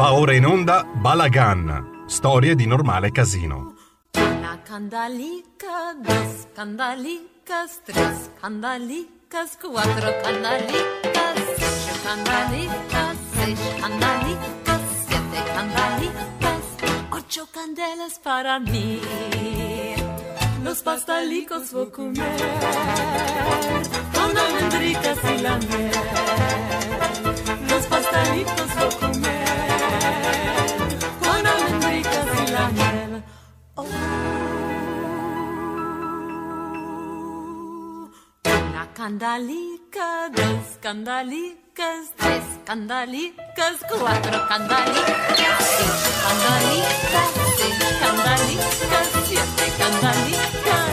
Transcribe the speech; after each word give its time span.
Va 0.00 0.14
ora 0.14 0.32
in 0.32 0.46
onda 0.46 0.82
Balagan, 0.82 2.04
storie 2.06 2.54
di 2.54 2.66
normale 2.66 3.10
casino. 3.10 3.74
Una 4.14 4.58
candalica, 4.62 5.92
dos 6.00 6.46
candalicas, 6.54 7.82
tres 7.84 8.30
candalicas, 8.40 9.58
cuatro 9.60 10.10
candalicas, 10.22 11.36
cinco 11.58 11.94
candalicas, 12.02 13.16
seis 13.34 13.60
candalicas, 13.78 14.80
siete 15.06 15.40
candalicas, 15.54 16.62
ocho 17.10 17.46
candelas 17.52 18.18
para 18.20 18.58
mí. 18.58 19.02
Los 20.64 20.80
pastalicos 20.80 21.72
voy 21.72 21.86
a 21.86 21.90
comer 21.90 22.40
con 24.14 24.38
almendricas 24.44 25.18
y 25.24 25.42
la 25.42 25.58
miel. 25.58 25.90
Los 27.68 27.84
pastelitos 27.86 28.70
voy 28.78 29.12
comer 29.12 29.79
candalica, 39.10 40.28
dos 40.30 40.78
candalicas, 40.80 42.12
tres 42.16 42.44
candalicas, 42.64 43.76
cuatro 43.88 44.46
candalicas, 44.48 45.58
cinco 45.78 46.10
candalicas, 46.22 47.30
seis 47.56 47.78
candalicas, 48.00 49.08
siete 49.24 49.72
candalicas, 49.78 50.88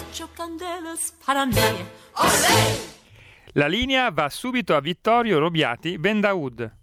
ocho 0.00 0.28
candelas 0.34 1.14
para 1.24 1.46
mí. 1.46 1.54
¡Olé! 2.16 2.80
La 3.54 3.68
linea 3.68 4.10
va 4.10 4.30
subito 4.30 4.74
a 4.74 4.80
Vittorio 4.80 5.38
Robiati, 5.38 5.96
Vendaud. 5.96 6.79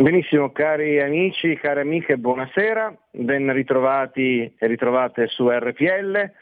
Benissimo, 0.00 0.50
cari 0.50 0.98
amici, 0.98 1.56
care 1.56 1.82
amiche, 1.82 2.16
buonasera, 2.16 2.96
ben 3.10 3.52
ritrovati 3.52 4.50
e 4.58 4.66
ritrovate 4.66 5.26
su 5.26 5.46
RPL. 5.50 6.32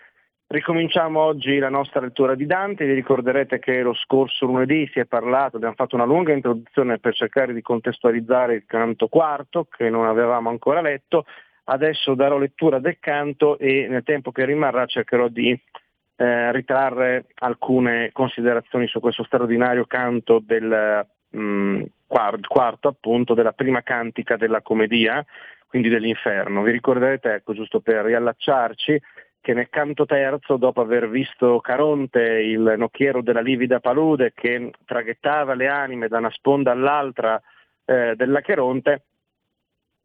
Ricominciamo 0.47 1.19
oggi 1.19 1.59
la 1.59 1.69
nostra 1.69 2.01
lettura 2.01 2.37
di 2.37 2.47
Dante, 2.47 2.87
vi 2.87 2.95
ricorderete 2.95 3.59
che 3.59 3.83
lo 3.83 3.95
scorso 3.95 4.47
lunedì 4.47 4.89
si 4.93 5.01
è 5.01 5.07
parlato, 5.07 5.57
abbiamo 5.57 5.75
fatto 5.75 5.97
una 5.97 6.05
lunga 6.05 6.33
introduzione 6.33 7.01
per 7.01 7.17
cercare 7.17 7.53
di 7.53 7.61
contestualizzare 7.61 8.55
il 8.55 8.65
canto 8.65 9.09
quarto 9.09 9.65
che 9.65 9.91
non 9.91 10.07
avevamo 10.07 10.51
ancora 10.51 10.81
letto, 10.81 11.25
adesso 11.65 12.15
darò 12.15 12.39
lettura 12.39 12.79
del 12.79 12.99
canto 13.01 13.59
e 13.59 13.89
nel 13.89 14.05
tempo 14.05 14.31
che 14.31 14.45
rimarrà 14.45 14.87
cercherò 14.87 15.27
di 15.27 15.51
eh, 15.51 16.53
ritrarre 16.53 17.27
alcune 17.41 18.11
considerazioni 18.13 18.87
su 18.87 19.01
questo 19.01 19.25
straordinario 19.25 19.85
canto 19.85 20.41
del 20.41 21.05
mh, 21.31 21.83
quarto, 22.09 22.89
appunto 22.89 23.35
della 23.35 23.53
prima 23.53 23.83
cantica 23.83 24.37
della 24.37 24.63
commedia, 24.63 25.25
quindi 25.69 25.89
dell'inferno. 25.89 26.63
Vi 26.63 26.73
ricorderete, 26.73 27.35
ecco, 27.35 27.53
giusto 27.53 27.81
per 27.81 28.05
riallacciarci, 28.05 29.01
che 29.41 29.55
nel 29.55 29.69
canto 29.69 30.05
terzo, 30.05 30.57
dopo 30.57 30.81
aver 30.81 31.09
visto 31.09 31.61
Caronte, 31.61 32.21
il 32.21 32.75
nocchiero 32.77 33.23
della 33.23 33.41
livida 33.41 33.79
palude 33.79 34.33
che 34.35 34.73
traghettava 34.85 35.55
le 35.55 35.69
anime 35.69 36.09
da 36.09 36.19
una 36.19 36.31
sponda 36.31 36.73
all'altra 36.73 37.41
eh, 37.85 38.15
dell'Acheronte, 38.17 39.03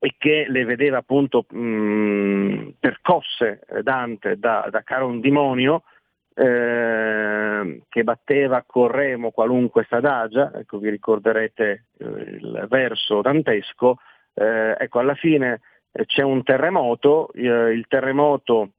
e 0.04 0.16
che 0.18 0.46
le 0.50 0.66
vedeva 0.66 0.98
appunto 0.98 1.46
mh, 1.50 2.74
percosse 2.78 3.62
Dante 3.82 4.38
da, 4.38 4.68
da 4.70 4.84
caro 4.84 5.08
un 5.08 5.22
demonio, 5.22 5.84
eh, 6.36 7.82
che 7.88 8.04
batteva 8.04 8.64
con 8.66 8.88
remo 8.88 9.32
qualunque 9.32 9.86
sadagia, 9.90 10.52
ecco 10.56 10.80
vi 10.80 10.90
ricorderete 10.90 11.86
eh, 11.98 12.06
il 12.06 12.66
verso 12.70 13.22
dantesco, 13.22 13.98
eh, 14.34 14.76
ecco 14.78 15.00
alla 15.00 15.16
fine 15.16 15.62
eh, 15.92 16.06
c'è 16.06 16.24
un 16.24 16.44
terremoto, 16.44 17.32
eh, 17.34 17.72
il 17.72 17.86
terremoto 17.88 18.72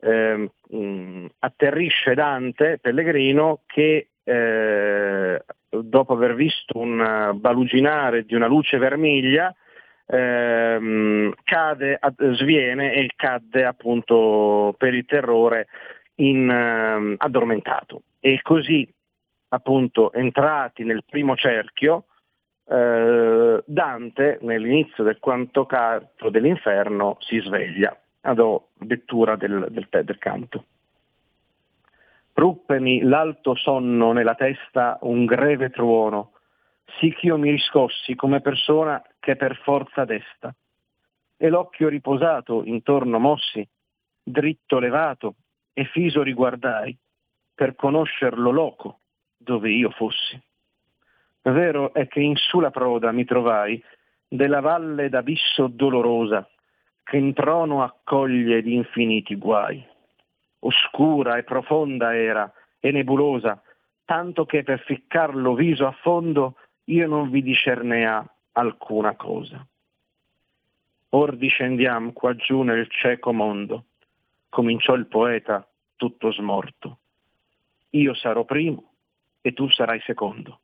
mh, 0.00 1.26
atterrisce 1.40 2.14
Dante, 2.14 2.78
Pellegrino, 2.80 3.62
che 3.66 4.10
eh, 4.22 5.44
dopo 5.68 6.12
aver 6.12 6.34
visto 6.34 6.78
un 6.78 7.32
baluginare 7.34 8.24
di 8.24 8.34
una 8.34 8.46
luce 8.46 8.78
vermiglia, 8.78 9.54
ehm, 10.06 11.32
cade, 11.44 11.98
sviene 12.34 12.94
e 12.94 13.10
cadde 13.14 13.64
appunto 13.64 14.74
per 14.78 14.94
il 14.94 15.04
terrore 15.04 15.68
in, 16.18 16.48
eh, 16.50 17.14
addormentato. 17.18 18.02
E 18.20 18.40
così, 18.42 18.88
appunto, 19.48 20.12
entrati 20.12 20.84
nel 20.84 21.04
primo 21.04 21.36
cerchio, 21.36 22.04
eh, 22.66 23.62
Dante, 23.64 24.38
nell'inizio 24.42 25.04
del 25.04 25.18
quanto 25.18 25.66
canto 25.66 26.30
dell'inferno, 26.30 27.16
si 27.20 27.38
sveglia. 27.40 27.96
Adò 28.22 28.62
lettura 28.80 29.36
del, 29.36 29.68
del, 29.70 29.88
del 29.90 30.18
canto. 30.18 30.64
Ruppemi 32.34 33.00
l'alto 33.00 33.56
sonno 33.56 34.12
nella 34.12 34.34
testa 34.34 34.98
un 35.02 35.24
greve 35.24 35.70
truono, 35.70 36.32
sì 36.98 37.12
ch'io 37.12 37.36
mi 37.36 37.50
riscossi 37.50 38.14
come 38.14 38.40
persona 38.40 39.02
che 39.18 39.34
per 39.34 39.56
forza 39.62 40.04
desta. 40.04 40.54
E 41.36 41.48
l'occhio 41.48 41.88
riposato 41.88 42.62
intorno 42.64 43.18
mossi, 43.18 43.66
dritto 44.22 44.78
levato, 44.78 45.34
e 45.78 45.84
fiso 45.84 46.22
riguardai 46.24 46.96
per 47.54 47.76
conoscerlo 47.76 48.50
loco 48.50 48.98
dove 49.36 49.70
io 49.70 49.90
fossi. 49.90 50.36
Vero 51.42 51.94
è 51.94 52.08
che 52.08 52.18
in 52.18 52.34
su 52.34 52.58
la 52.58 52.72
proda 52.72 53.12
mi 53.12 53.24
trovai 53.24 53.80
della 54.26 54.58
valle 54.58 55.08
d'abisso 55.08 55.68
dolorosa 55.68 56.46
che 57.04 57.16
in 57.16 57.32
trono 57.32 57.84
accoglie 57.84 58.60
gli 58.60 58.72
infiniti 58.72 59.36
guai. 59.36 59.80
Oscura 60.58 61.36
e 61.36 61.44
profonda 61.44 62.12
era 62.14 62.52
e 62.80 62.90
nebulosa, 62.90 63.62
tanto 64.04 64.46
che 64.46 64.64
per 64.64 64.80
ficcarlo 64.80 65.54
viso 65.54 65.86
a 65.86 65.92
fondo 65.92 66.56
io 66.86 67.06
non 67.06 67.30
vi 67.30 67.40
discernea 67.40 68.28
alcuna 68.52 69.14
cosa. 69.14 69.64
Or 71.10 71.36
discendiam 71.36 72.12
qua 72.12 72.34
giù 72.34 72.62
nel 72.62 72.90
cieco 72.90 73.32
mondo, 73.32 73.84
cominciò 74.48 74.94
il 74.94 75.06
poeta 75.06 75.66
tutto 75.96 76.32
smorto. 76.32 76.98
Io 77.90 78.14
sarò 78.14 78.44
primo 78.44 78.94
e 79.40 79.52
tu 79.52 79.68
sarai 79.70 80.00
secondo. 80.00 80.60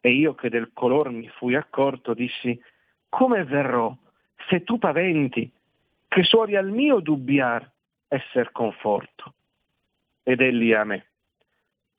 E 0.00 0.10
io 0.10 0.34
che 0.34 0.48
del 0.48 0.72
color 0.72 1.10
mi 1.10 1.28
fui 1.28 1.54
accorto 1.54 2.14
dissi, 2.14 2.60
come 3.08 3.44
verrò 3.44 3.96
se 4.48 4.64
tu 4.64 4.78
paventi 4.78 5.50
che 6.08 6.22
suori 6.24 6.56
al 6.56 6.70
mio 6.70 7.00
dubbiar 7.00 7.70
esser 8.08 8.50
conforto? 8.52 9.34
Ed 10.22 10.40
egli 10.40 10.72
a 10.72 10.84
me, 10.84 11.06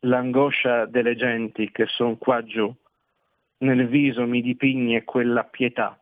l'angoscia 0.02 0.86
delle 0.86 1.16
genti 1.16 1.72
che 1.72 1.86
son 1.88 2.18
qua 2.18 2.44
giù, 2.44 2.74
nel 3.60 3.88
viso 3.88 4.26
mi 4.26 4.42
dipigne 4.42 5.04
quella 5.04 5.44
pietà 5.44 6.00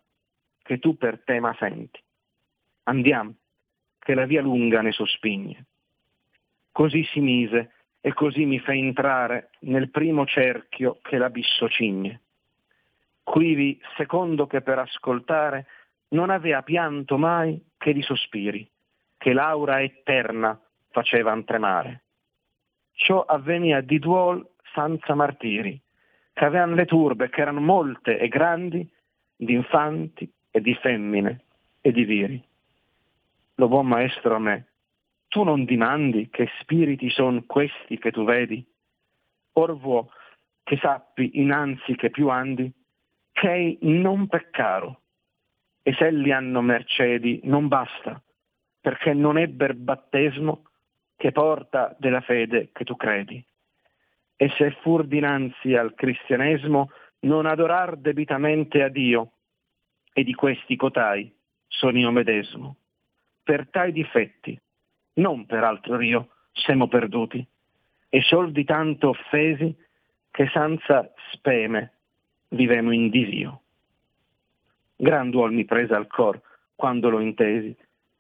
che 0.64 0.80
tu 0.80 0.98
per 0.98 1.22
tema 1.24 1.56
senti. 1.60 2.00
Andiamo, 2.84 3.36
che 4.04 4.16
la 4.16 4.26
via 4.26 4.42
lunga 4.42 4.82
ne 4.82 4.92
sospigne. 4.92 5.66
Così 6.72 7.04
si 7.06 7.20
mise 7.20 7.74
e 8.02 8.14
così 8.14 8.46
mi 8.46 8.60
fe 8.60 8.74
entrare 8.74 9.52
nel 9.62 9.92
primo 9.92 10.26
cerchio 10.26 10.98
che 11.02 11.18
l'abisso 11.18 11.70
cigne. 11.70 12.22
Quivi, 13.24 13.80
secondo 13.96 14.48
che 14.48 14.62
per 14.62 14.80
ascoltare, 14.80 15.68
non 16.10 16.32
avea 16.32 16.64
pianto 16.64 17.18
mai 17.18 17.64
che 17.78 17.94
di 17.94 18.02
sospiri, 18.02 18.68
che 19.18 19.34
l'aura 19.34 19.82
eterna 19.82 20.60
facevan 20.90 21.46
tremare. 21.46 22.02
Ciò 22.94 23.24
avvenia 23.24 23.82
di 23.82 24.00
duol 24.00 24.46
senza 24.74 25.14
martiri, 25.14 25.80
che 26.34 26.46
avean 26.46 26.74
le 26.74 26.86
turbe, 26.86 27.30
che 27.30 27.42
erano 27.42 27.62
molte 27.62 28.18
e 28.18 28.28
grandi, 28.28 28.90
di 29.36 29.54
infanti 29.54 30.30
e 30.50 30.60
di 30.60 30.74
femmine 30.76 31.42
e 31.82 31.92
di 31.92 32.04
viri. 32.04 32.44
Lo 33.62 33.68
buon 33.68 33.86
maestro 33.86 34.34
a 34.34 34.40
me, 34.40 34.70
tu 35.28 35.44
non 35.44 35.66
dimandi 35.66 36.30
che 36.32 36.50
spiriti 36.62 37.12
son 37.12 37.46
questi 37.46 38.00
che 38.00 38.12
tu 38.12 38.24
vedi? 38.24 38.66
Or 39.52 39.78
vuò 39.78 40.04
che 40.64 40.78
sappi 40.78 41.40
innanzi 41.40 41.96
che 41.96 42.10
più 42.10 42.30
andi, 42.30 42.74
che 43.32 43.78
non 43.82 44.26
peccaro, 44.26 45.02
e 45.84 45.94
se 45.94 46.10
li 46.10 46.32
hanno 46.32 46.62
mercedi 46.62 47.40
non 47.44 47.68
basta, 47.68 48.20
perché 48.80 49.14
non 49.14 49.38
ebber 49.38 49.76
battesimo 49.76 50.64
che 51.16 51.32
porta 51.32 51.96
della 52.00 52.22
fede 52.22 52.72
che 52.72 52.84
tu 52.84 52.96
credi. 52.96 53.46
E 54.38 54.50
se 54.58 54.72
fur 54.82 55.06
dinanzi 55.06 55.76
al 55.76 55.94
cristianesimo 55.94 56.90
non 57.20 57.46
adorar 57.46 57.96
debitamente 57.96 58.82
a 58.82 58.88
Dio, 58.88 59.34
e 60.14 60.24
di 60.24 60.34
questi 60.34 60.76
cotai 60.76 61.32
sono 61.68 62.00
io 62.00 62.10
medesimo. 62.10 62.78
Per 63.44 63.68
tai 63.70 63.92
difetti 63.92 64.60
non 65.14 65.46
per 65.46 65.64
altro 65.64 65.98
rio, 65.98 66.30
siamo 66.54 66.88
perduti, 66.88 67.46
e 68.10 68.22
sol 68.22 68.52
di 68.52 68.64
tanto 68.64 69.10
offesi 69.10 69.76
che 70.30 70.50
senza 70.54 71.12
speme 71.32 71.94
vivemo 72.50 72.92
in 72.92 73.10
disio. 73.10 73.62
Granduol 74.96 75.54
mi 75.54 75.66
prese 75.66 75.94
al 75.94 76.08
cor 76.08 76.40
quando 76.76 77.10
lo 77.10 77.20
intesi, 77.20 77.76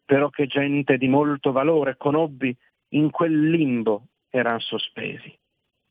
però 0.05 0.29
che 0.29 0.47
gente 0.47 0.97
di 0.97 1.07
molto 1.07 1.51
valore 1.51 1.97
conobbi 1.97 2.55
in 2.89 3.09
quel 3.09 3.49
limbo 3.49 4.07
eran 4.29 4.59
sospesi. 4.59 5.37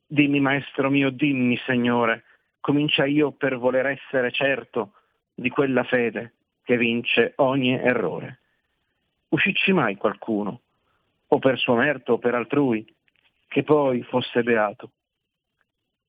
Dimmi, 0.06 0.40
maestro 0.40 0.90
mio, 0.90 1.10
dimmi, 1.10 1.56
Signore, 1.66 2.24
comincia 2.60 3.04
io 3.04 3.32
per 3.32 3.56
voler 3.56 3.86
essere 3.86 4.30
certo 4.30 4.94
di 5.34 5.48
quella 5.48 5.84
fede 5.84 6.34
che 6.62 6.76
vince 6.76 7.32
ogni 7.36 7.72
errore. 7.72 8.39
Uscicci 9.30 9.72
mai 9.72 9.96
qualcuno, 9.96 10.60
o 11.28 11.38
per 11.38 11.56
suo 11.56 11.76
merito 11.76 12.14
o 12.14 12.18
per 12.18 12.34
altrui, 12.34 12.84
che 13.46 13.62
poi 13.62 14.02
fosse 14.02 14.42
beato? 14.42 14.90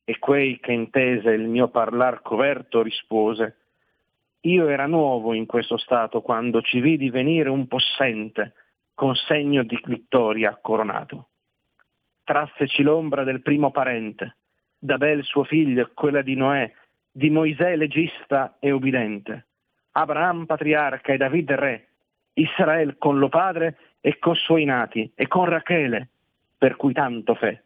E 0.04 0.18
quei 0.18 0.60
che 0.60 0.72
intese 0.72 1.30
il 1.30 1.48
mio 1.48 1.68
parlar 1.68 2.24
coverto 2.24 2.82
rispose, 2.82 3.58
io 4.42 4.68
era 4.68 4.88
nuovo 4.88 5.34
in 5.34 5.46
questo 5.46 5.78
stato 5.78 6.22
quando 6.22 6.64
ci 6.64 6.80
vidi 6.80 7.12
venire 7.12 7.50
un 7.50 7.68
possente 7.68 8.54
con 8.96 9.14
segno 9.14 9.62
di 9.62 9.80
vittoria 9.86 10.58
coronato. 10.60 11.30
Trasseci 12.24 12.82
l'ombra 12.82 13.24
del 13.24 13.44
primo 13.44 13.70
parente, 13.70 14.38
d'Abel 14.80 15.24
suo 15.24 15.44
figlio, 15.44 15.92
quella 15.94 16.24
di 16.24 16.34
Noè, 16.34 16.74
di 17.12 17.30
Moisè 17.30 17.76
legista 17.76 18.58
e 18.60 18.72
ubidente, 18.72 19.46
Abraham 19.92 20.48
patriarca 20.48 21.14
e 21.14 21.18
David 21.18 21.52
re, 21.52 21.91
Israel 22.34 22.98
con 22.98 23.20
lo 23.20 23.30
padre 23.30 23.78
e 24.02 24.18
con 24.20 24.36
suoi 24.36 24.66
nati, 24.66 25.12
e 25.16 25.28
con 25.28 25.46
Rachele, 25.46 26.10
per 26.58 26.76
cui 26.76 26.94
tanto 26.94 27.36
fe, 27.36 27.64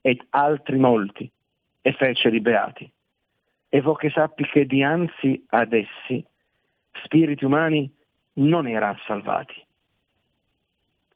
ed 0.00 0.24
altri 0.30 0.78
molti, 0.78 1.30
e 1.82 1.92
feceli 1.92 2.40
beati 2.40 2.90
e 3.74 3.80
vo 3.80 3.94
che 3.94 4.08
sappi 4.10 4.46
che 4.46 4.66
dianzi 4.66 5.46
ad 5.48 5.72
essi 5.72 6.24
spiriti 7.02 7.44
umani 7.44 7.92
non 8.34 8.68
erano 8.68 9.00
salvati. 9.04 9.60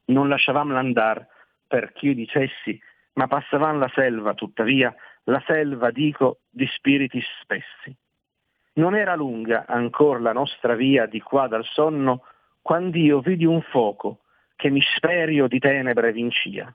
Non 0.06 0.28
lasciavamo 0.28 0.72
l'andar 0.72 1.24
per 1.68 1.92
chi 1.92 2.06
io 2.06 2.14
dicessi, 2.14 2.76
ma 3.12 3.28
passavamo 3.28 3.78
la 3.78 3.90
selva, 3.94 4.34
tuttavia, 4.34 4.92
la 5.24 5.40
selva, 5.46 5.92
dico, 5.92 6.40
di 6.50 6.66
spiriti 6.66 7.22
spessi. 7.40 7.94
Non 8.72 8.96
era 8.96 9.14
lunga 9.14 9.64
ancora 9.68 10.18
la 10.18 10.32
nostra 10.32 10.74
via 10.74 11.06
di 11.06 11.20
qua 11.20 11.46
dal 11.46 11.64
sonno, 11.64 12.24
quando 12.68 12.98
io 12.98 13.20
vidi 13.20 13.46
un 13.46 13.62
fuoco 13.62 14.18
che 14.54 14.68
mi 14.68 14.82
sperio 14.94 15.48
di 15.48 15.58
tenebre 15.58 16.12
vincia. 16.12 16.70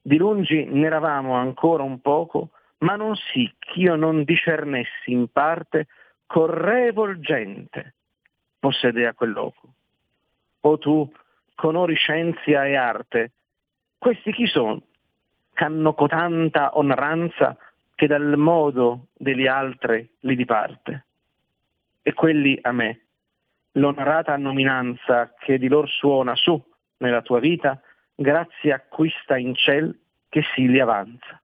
Di 0.00 0.16
lungi 0.16 0.64
ne 0.66 0.86
eravamo 0.86 1.34
ancora 1.34 1.82
un 1.82 2.00
poco, 2.00 2.50
ma 2.78 2.94
non 2.94 3.16
sì 3.16 3.52
ch'io 3.58 3.96
non 3.96 4.22
discernessi 4.22 5.10
in 5.10 5.26
parte 5.32 5.88
correvol 6.26 7.18
gente 7.18 7.94
possedea 8.60 9.14
quel 9.14 9.32
loco. 9.32 9.74
O 10.60 10.78
tu, 10.78 11.12
conori 11.56 11.96
scienzia 11.96 12.64
e 12.64 12.76
arte, 12.76 13.32
questi 13.98 14.30
chi 14.30 14.46
sono? 14.46 14.80
C'hanno 15.54 15.94
cotanta 15.94 16.78
onoranza 16.78 17.56
che 17.96 18.06
dal 18.06 18.36
modo 18.36 19.08
degli 19.12 19.48
altri 19.48 20.08
li 20.20 20.36
diparte. 20.36 21.06
E 22.00 22.12
quelli 22.12 22.56
a 22.62 22.70
me, 22.70 23.03
l'onorata 23.76 24.36
nominanza 24.36 25.34
che 25.38 25.58
di 25.58 25.68
lor 25.68 25.88
suona 25.88 26.34
su 26.34 26.62
nella 26.98 27.22
tua 27.22 27.40
vita, 27.40 27.80
grazie 28.14 28.72
acquista 28.72 29.36
in 29.36 29.54
ciel 29.54 29.98
che 30.28 30.42
si 30.54 30.68
li 30.68 30.80
avanza. 30.80 31.40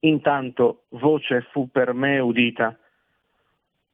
Intanto 0.00 0.84
voce 0.90 1.42
fu 1.50 1.70
per 1.70 1.92
me 1.94 2.18
udita. 2.18 2.78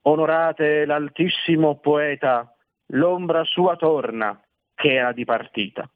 Onorate 0.03 0.85
l'altissimo 0.85 1.79
poeta, 1.79 2.53
l'ombra 2.87 3.45
sua 3.45 3.77
torna, 3.77 4.41
che 4.75 4.95
era 4.95 5.13
dipartita. 5.13 5.89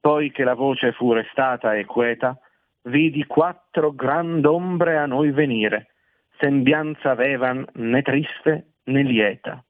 Poi 0.00 0.30
che 0.30 0.44
la 0.44 0.54
voce 0.54 0.92
fu 0.92 1.12
restata 1.12 1.74
e 1.74 1.86
queta, 1.86 2.38
vidi 2.82 3.24
quattro 3.24 3.92
grand'ombre 3.92 4.98
a 4.98 5.06
noi 5.06 5.30
venire, 5.30 5.94
sembianza 6.38 7.12
avevan 7.12 7.66
né 7.74 8.02
triste 8.02 8.74
né 8.84 9.02
lieta. 9.02 9.64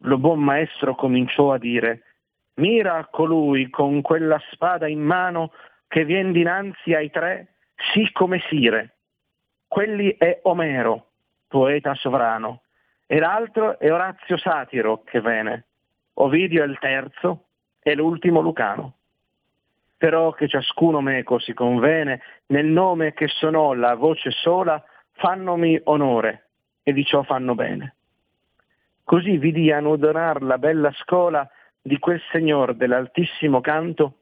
Lo 0.00 0.18
buon 0.18 0.40
maestro 0.40 0.94
cominciò 0.94 1.52
a 1.52 1.58
dire, 1.58 2.02
mira 2.54 2.96
a 2.96 3.06
colui 3.06 3.70
con 3.70 4.02
quella 4.02 4.40
spada 4.50 4.86
in 4.86 5.00
mano 5.00 5.52
che 5.88 6.04
vien 6.04 6.32
dinanzi 6.32 6.94
ai 6.94 7.10
tre 7.10 7.54
sì 7.92 8.10
come 8.12 8.40
Sire. 8.48 8.94
Quelli 9.66 10.16
è 10.16 10.40
Omero, 10.42 11.06
poeta 11.48 11.94
sovrano, 11.94 12.62
e 13.06 13.18
l'altro 13.18 13.78
è 13.78 13.92
Orazio 13.92 14.36
Satiro 14.36 15.02
che 15.04 15.20
vene. 15.20 15.64
Ovidio 16.14 16.62
è 16.62 16.66
il 16.66 16.78
terzo 16.78 17.44
e 17.82 17.94
l'ultimo 17.94 18.40
Lucano. 18.40 18.94
Però 19.98 20.32
che 20.32 20.48
ciascuno 20.48 21.00
meco 21.00 21.38
si 21.38 21.54
convene, 21.54 22.20
nel 22.46 22.66
nome 22.66 23.12
che 23.12 23.28
sonò 23.28 23.74
la 23.74 23.94
voce 23.94 24.30
sola, 24.30 24.82
fannomi 25.12 25.80
onore 25.84 26.48
e 26.82 26.92
di 26.92 27.04
ciò 27.04 27.22
fanno 27.22 27.54
bene. 27.54 27.95
Così 29.06 29.36
vidi 29.36 29.70
anudonar 29.70 30.42
la 30.42 30.58
bella 30.58 30.90
scola 30.94 31.48
di 31.80 31.96
quel 32.00 32.20
signor 32.32 32.74
dell'altissimo 32.74 33.60
canto 33.60 34.14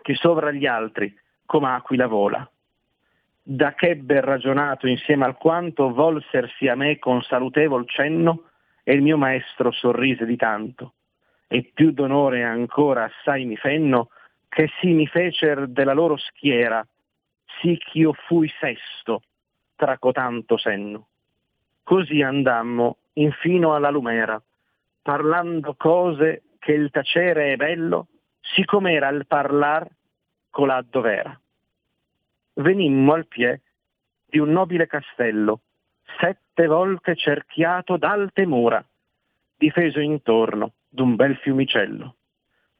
che 0.00 0.14
sovra 0.14 0.52
gli 0.52 0.64
altri 0.64 1.12
come 1.44 1.70
aquila 1.70 2.06
vola. 2.06 2.48
Da 3.42 3.74
ch'ebbe 3.74 4.20
ragionato 4.20 4.86
insieme 4.86 5.24
al 5.24 5.36
quanto 5.36 5.92
volsersi 5.92 6.68
a 6.68 6.76
me 6.76 7.00
con 7.00 7.20
salutevol 7.22 7.88
cenno 7.88 8.44
e 8.84 8.94
il 8.94 9.02
mio 9.02 9.16
maestro 9.16 9.72
sorrise 9.72 10.24
di 10.24 10.36
tanto. 10.36 10.92
E 11.48 11.72
più 11.74 11.90
d'onore 11.90 12.44
ancora 12.44 13.02
assai 13.02 13.44
mi 13.44 13.56
fenno 13.56 14.10
che 14.48 14.70
si 14.78 14.92
mi 14.92 15.08
fecer 15.08 15.66
della 15.66 15.94
loro 15.94 16.16
schiera 16.16 16.86
sì 17.60 17.76
ch'io 17.76 18.12
fui 18.12 18.48
sesto 18.60 19.22
tra 19.74 19.98
cotanto 19.98 20.56
senno. 20.56 21.08
Così 21.82 22.22
andammo 22.22 22.98
infino 23.14 23.74
alla 23.74 23.90
lumera 23.90 24.40
parlando 25.02 25.74
cose 25.74 26.42
che 26.58 26.72
il 26.72 26.90
tacere 26.90 27.52
è 27.52 27.56
bello 27.56 28.08
siccom'era 28.40 29.08
il 29.08 29.26
parlar 29.26 29.88
colà 30.50 30.84
dov'era 30.88 31.36
venimmo 32.54 33.14
al 33.14 33.26
pie 33.26 33.62
di 34.26 34.38
un 34.38 34.50
nobile 34.50 34.86
castello, 34.86 35.60
sette 36.18 36.66
volte 36.66 37.14
cerchiato 37.14 37.96
d'alte 37.96 38.46
mura, 38.46 38.84
difeso 39.56 40.00
intorno 40.00 40.72
d'un 40.88 41.14
bel 41.16 41.36
fiumicello. 41.36 42.16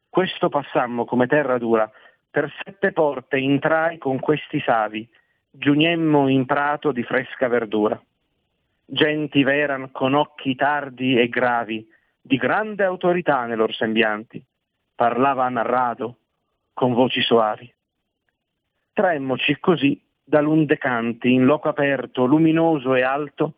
Questo 0.09 0.49
passammo 0.49 1.05
come 1.05 1.27
terra 1.27 1.59
dura, 1.59 1.91
per 2.31 2.51
sette 2.63 2.93
porte 2.93 3.39
intrai 3.39 3.99
con 3.99 4.19
questi 4.19 4.61
savi, 4.61 5.07
giugnemmo 5.51 6.29
in 6.29 6.47
prato 6.47 6.93
di 6.93 7.03
fresca 7.03 7.49
verdura. 7.49 8.01
Genti 8.85 9.43
veran 9.43 9.91
con 9.91 10.15
occhi 10.15 10.55
tardi 10.55 11.19
e 11.19 11.29
gravi, 11.29 11.87
di 12.21 12.37
grande 12.37 12.85
autorità 12.85 13.47
nei 13.47 13.57
loro 13.57 13.73
sembianti, 13.73 14.45
parlava 14.95 15.49
narrato, 15.49 16.19
con 16.73 16.93
voci 16.93 17.21
soavi. 17.21 17.73
Traemmoci 18.93 19.59
così 19.59 20.01
dall'undecanti 20.23 21.33
in 21.33 21.45
loco 21.45 21.69
aperto, 21.69 22.25
luminoso 22.25 22.95
e 22.95 23.03
alto, 23.03 23.55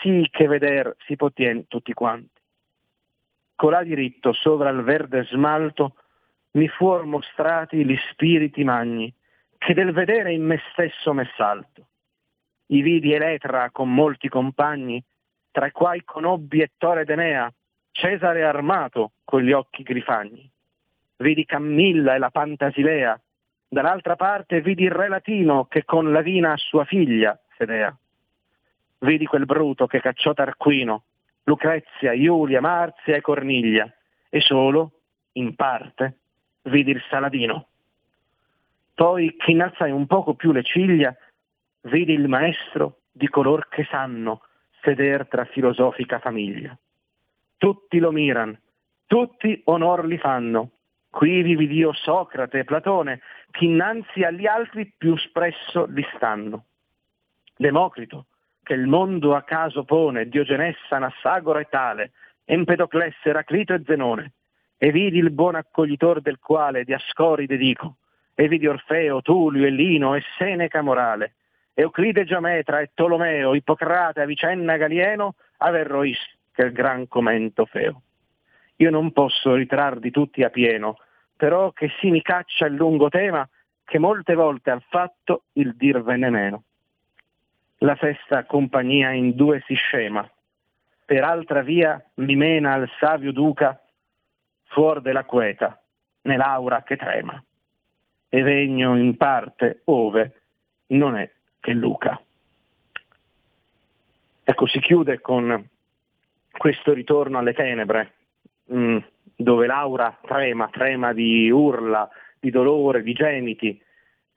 sì 0.00 0.28
che 0.30 0.46
veder 0.46 0.94
si 1.06 1.16
potien 1.16 1.66
tutti 1.66 1.92
quanti. 1.92 2.40
Colà 3.54 3.82
diritto 3.82 4.32
sovra 4.32 4.70
il 4.70 4.82
verde 4.82 5.24
smalto 5.24 5.96
mi 6.52 6.68
fuor 6.68 7.04
mostrati 7.04 7.84
gli 7.84 7.96
spiriti 8.10 8.64
magni, 8.64 9.12
che 9.58 9.74
del 9.74 9.92
vedere 9.92 10.32
in 10.32 10.44
me 10.44 10.60
stesso 10.70 11.12
me 11.12 11.28
salto. 11.36 11.86
I 12.66 12.80
vidi 12.82 13.12
Eletra 13.12 13.70
con 13.70 13.92
molti 13.92 14.28
compagni, 14.28 15.02
tra 15.50 15.66
i 15.66 15.72
quai 15.72 16.02
conobbi 16.04 16.60
Ettore 16.60 17.04
d'Enea, 17.04 17.52
Cesare 17.90 18.44
armato 18.44 19.12
con 19.24 19.42
gli 19.42 19.52
occhi 19.52 19.82
grifagni. 19.82 20.50
Vidi 21.16 21.44
Cammilla 21.44 22.14
e 22.14 22.18
la 22.18 22.30
Pantasilea, 22.30 23.20
Dall'altra 23.74 24.14
parte 24.14 24.60
vidi 24.60 24.84
il 24.84 24.92
re 24.92 25.08
latino 25.08 25.64
che 25.64 25.84
con 25.84 26.12
Lavina 26.12 26.56
sua 26.56 26.84
figlia 26.84 27.36
sedea. 27.56 27.92
Vidi 28.98 29.26
quel 29.26 29.46
bruto 29.46 29.88
che 29.88 30.00
cacciò 30.00 30.32
Tarquino, 30.32 31.02
Lucrezia, 31.42 32.12
Iulia, 32.12 32.60
Marzia 32.60 33.16
e 33.16 33.20
Corniglia, 33.20 33.92
e 34.28 34.40
solo, 34.40 35.00
in 35.32 35.56
parte, 35.56 36.18
vidi 36.62 36.92
il 36.92 37.02
Saladino. 37.10 37.66
Poi, 38.94 39.34
che 39.36 39.90
un 39.90 40.06
poco 40.06 40.34
più 40.34 40.52
le 40.52 40.62
ciglia, 40.62 41.12
vidi 41.84 42.12
il 42.12 42.28
maestro 42.28 43.00
di 43.10 43.28
color 43.28 43.68
che 43.68 43.86
sanno 43.90 44.42
seder 44.82 45.26
tra 45.28 45.44
filosofica 45.44 46.18
famiglia. 46.18 46.76
Tutti 47.56 47.98
lo 47.98 48.12
miran, 48.12 48.58
tutti 49.06 49.60
onor 49.64 50.04
li 50.04 50.18
fanno, 50.18 50.70
Qui 51.14 51.42
vivi 51.42 51.68
Dio 51.68 51.92
Socrate 51.92 52.58
e 52.58 52.64
Platone, 52.64 53.20
che 53.52 53.66
innanzi 53.66 54.24
agli 54.24 54.46
altri 54.46 54.92
più 54.98 55.16
spesso 55.16 55.86
li 55.86 56.04
stanno. 56.16 56.64
Democrito, 57.56 58.26
che 58.64 58.74
il 58.74 58.88
mondo 58.88 59.36
a 59.36 59.42
caso 59.42 59.84
pone, 59.84 60.28
Diogenessa, 60.28 60.98
Nassagora 60.98 61.60
e 61.60 61.68
tale, 61.70 62.10
Empedoclesse, 62.44 63.28
Eraclito 63.28 63.74
e 63.74 63.82
Zenone, 63.86 64.32
e 64.76 64.90
vidi 64.90 65.18
il 65.18 65.30
buon 65.30 65.54
accoglitor 65.54 66.20
del 66.20 66.40
quale 66.40 66.82
di 66.82 66.92
Ascoride 66.92 67.56
dico, 67.56 67.98
e 68.34 68.48
vidi 68.48 68.66
Orfeo, 68.66 69.22
Tulio, 69.22 69.68
Lino 69.68 70.16
e 70.16 70.22
Seneca 70.36 70.82
Morale, 70.82 71.34
Euclide 71.76 72.24
Giametra 72.24 72.80
e 72.80 72.90
Tolomeo, 72.94 73.54
Ippocrate, 73.54 74.20
Avicenna, 74.20 74.76
Galieno, 74.76 75.34
averrois 75.56 76.18
che 76.52 76.62
il 76.62 76.72
gran 76.72 77.08
commento 77.08 77.66
feo. 77.66 78.02
Io 78.76 78.90
non 78.90 79.10
posso 79.12 79.54
ritrardi 79.54 80.12
tutti 80.12 80.44
a 80.44 80.50
pieno, 80.50 80.98
però 81.36 81.72
che 81.72 81.90
si 81.98 82.10
mi 82.10 82.22
caccia 82.22 82.66
il 82.66 82.74
lungo 82.74 83.08
tema 83.08 83.48
che 83.84 83.98
molte 83.98 84.34
volte 84.34 84.70
al 84.70 84.84
fatto 84.88 85.44
il 85.54 85.74
dirvene 85.74 86.30
meno. 86.30 86.62
La 87.78 87.96
festa 87.96 88.44
compagnia 88.44 89.10
in 89.10 89.34
due 89.34 89.62
si 89.66 89.74
scema, 89.74 90.28
per 91.04 91.24
altra 91.24 91.62
via 91.62 92.02
mi 92.14 92.36
mena 92.36 92.74
al 92.74 92.88
savio 93.00 93.32
duca 93.32 93.78
fuor 94.68 95.00
della 95.00 95.24
queta, 95.24 95.80
nell'aura 96.22 96.84
che 96.84 96.96
trema, 96.96 97.42
e 98.28 98.42
regno 98.42 98.96
in 98.96 99.16
parte 99.16 99.82
ove 99.84 100.40
non 100.86 101.16
è 101.16 101.28
che 101.64 101.72
Luca. 101.72 102.20
Ecco, 104.44 104.66
si 104.66 104.80
chiude 104.80 105.22
con 105.22 105.66
questo 106.50 106.92
ritorno 106.92 107.38
alle 107.38 107.54
tenebre, 107.54 108.12
mm, 108.70 108.98
dove 109.34 109.66
l'aura 109.66 110.18
trema, 110.20 110.68
trema 110.68 111.14
di 111.14 111.50
urla, 111.50 112.06
di 112.38 112.50
dolore, 112.50 113.02
di 113.02 113.14
gemiti, 113.14 113.80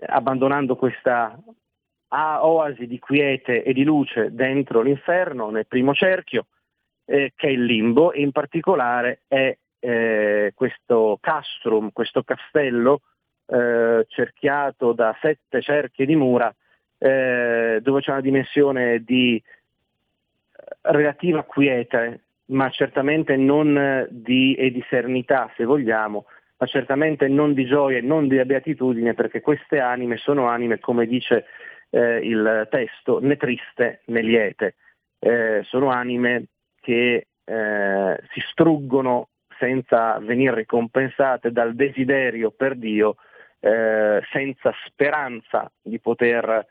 abbandonando 0.06 0.78
questa 0.78 1.38
oasi 2.10 2.88
di 2.88 2.98
quiete 2.98 3.62
e 3.62 3.74
di 3.74 3.84
luce 3.84 4.34
dentro 4.34 4.82
l'inferno, 4.82 5.50
nel 5.50 5.68
primo 5.68 5.94
cerchio, 5.94 6.46
eh, 7.04 7.34
che 7.36 7.48
è 7.48 7.52
il 7.52 7.66
limbo, 7.66 8.14
e 8.14 8.22
in 8.22 8.32
particolare 8.32 9.24
è 9.28 9.58
eh, 9.80 10.54
questo 10.56 11.18
castrum, 11.20 11.92
questo 11.92 12.24
castello 12.24 13.02
eh, 13.48 14.06
cerchiato 14.08 14.94
da 14.94 15.14
sette 15.20 15.62
cerchie 15.62 16.06
di 16.06 16.16
mura, 16.16 16.56
eh, 16.98 17.80
dove 17.82 18.02
c'è 18.02 18.12
una 18.12 18.22
dimensione 18.22 19.04
di 19.04 19.36
eh, 19.36 19.44
relativa 20.82 21.44
quiete, 21.44 22.22
ma 22.46 22.70
certamente 22.70 23.36
non 23.36 24.08
di, 24.10 24.56
e 24.56 24.72
di 24.72 24.84
serenità, 24.90 25.52
se 25.56 25.66
vogliamo, 25.66 26.26
ma 26.58 26.66
certamente 26.66 27.28
non 27.28 27.54
di 27.54 27.66
gioia 27.66 27.98
e 27.98 28.02
non 28.02 28.28
di 28.28 28.44
beatitudine, 28.44 29.14
perché 29.14 29.42
queste 29.42 29.80
anime 29.80 30.18
sono 30.18 30.48
anime, 30.48 30.80
come 30.80 31.06
dice 31.06 31.46
eh, 31.90 32.18
il 32.18 32.68
testo 32.70 33.20
né 33.20 33.38
triste 33.38 34.02
né 34.06 34.22
liete. 34.22 34.76
Eh, 35.20 35.62
sono 35.64 35.90
anime 35.90 36.46
che 36.80 37.28
eh, 37.44 38.20
si 38.32 38.40
struggono 38.52 39.30
senza 39.58 40.20
venire 40.20 40.56
ricompensate 40.56 41.52
dal 41.52 41.74
desiderio 41.76 42.52
per 42.52 42.76
Dio, 42.76 43.16
eh, 43.60 44.22
senza 44.32 44.72
speranza 44.86 45.72
di 45.82 46.00
poter 46.00 46.66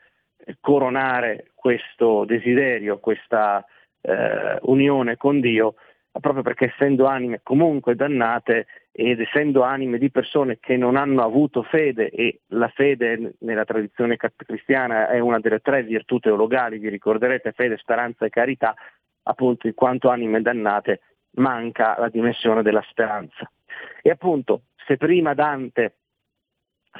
coronare 0.59 1.51
questo 1.53 2.25
desiderio, 2.25 2.99
questa 2.99 3.65
eh, 4.01 4.57
unione 4.61 5.17
con 5.17 5.39
Dio, 5.39 5.75
proprio 6.19 6.43
perché 6.43 6.73
essendo 6.73 7.05
anime 7.05 7.41
comunque 7.43 7.95
dannate 7.95 8.65
ed 8.91 9.19
essendo 9.19 9.61
anime 9.61 9.97
di 9.99 10.09
persone 10.09 10.57
che 10.59 10.75
non 10.75 10.95
hanno 10.95 11.23
avuto 11.23 11.61
fede 11.63 12.09
e 12.09 12.39
la 12.47 12.67
fede 12.69 13.35
nella 13.39 13.65
tradizione 13.65 14.17
cristiana 14.17 15.09
è 15.09 15.19
una 15.19 15.39
delle 15.39 15.59
tre 15.59 15.83
virtù 15.83 16.17
teologali, 16.17 16.79
vi 16.79 16.89
ricorderete 16.89 17.51
fede, 17.51 17.77
speranza 17.77 18.25
e 18.25 18.29
carità, 18.29 18.73
appunto 19.23 19.67
in 19.67 19.75
quanto 19.75 20.09
anime 20.09 20.41
dannate 20.41 21.01
manca 21.31 21.95
la 21.99 22.09
dimensione 22.09 22.63
della 22.63 22.83
speranza. 22.89 23.49
E 24.01 24.09
appunto 24.09 24.63
se 24.87 24.97
prima 24.97 25.33
Dante 25.33 25.97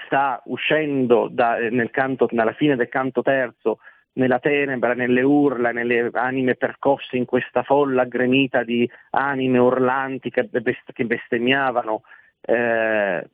sta 0.06 0.42
uscendo 0.46 1.28
da, 1.32 1.58
nel 1.70 1.92
canto, 1.92 2.28
nella 2.32 2.54
fine 2.54 2.76
del 2.76 2.90
canto 2.90 3.22
terzo 3.22 3.80
nella 4.18 4.40
tenebra, 4.40 4.94
nelle 4.94 5.22
urla, 5.22 5.72
nelle 5.72 6.10
anime 6.14 6.56
percosse 6.56 7.18
in 7.18 7.26
questa 7.26 7.64
folla 7.64 8.04
gremita 8.06 8.64
di 8.64 8.90
anime 9.12 9.60
urlanti 9.60 10.30
che, 10.30 10.50
che 10.50 11.06
bestemmiavano, 11.06 12.02
eh, 12.42 13.30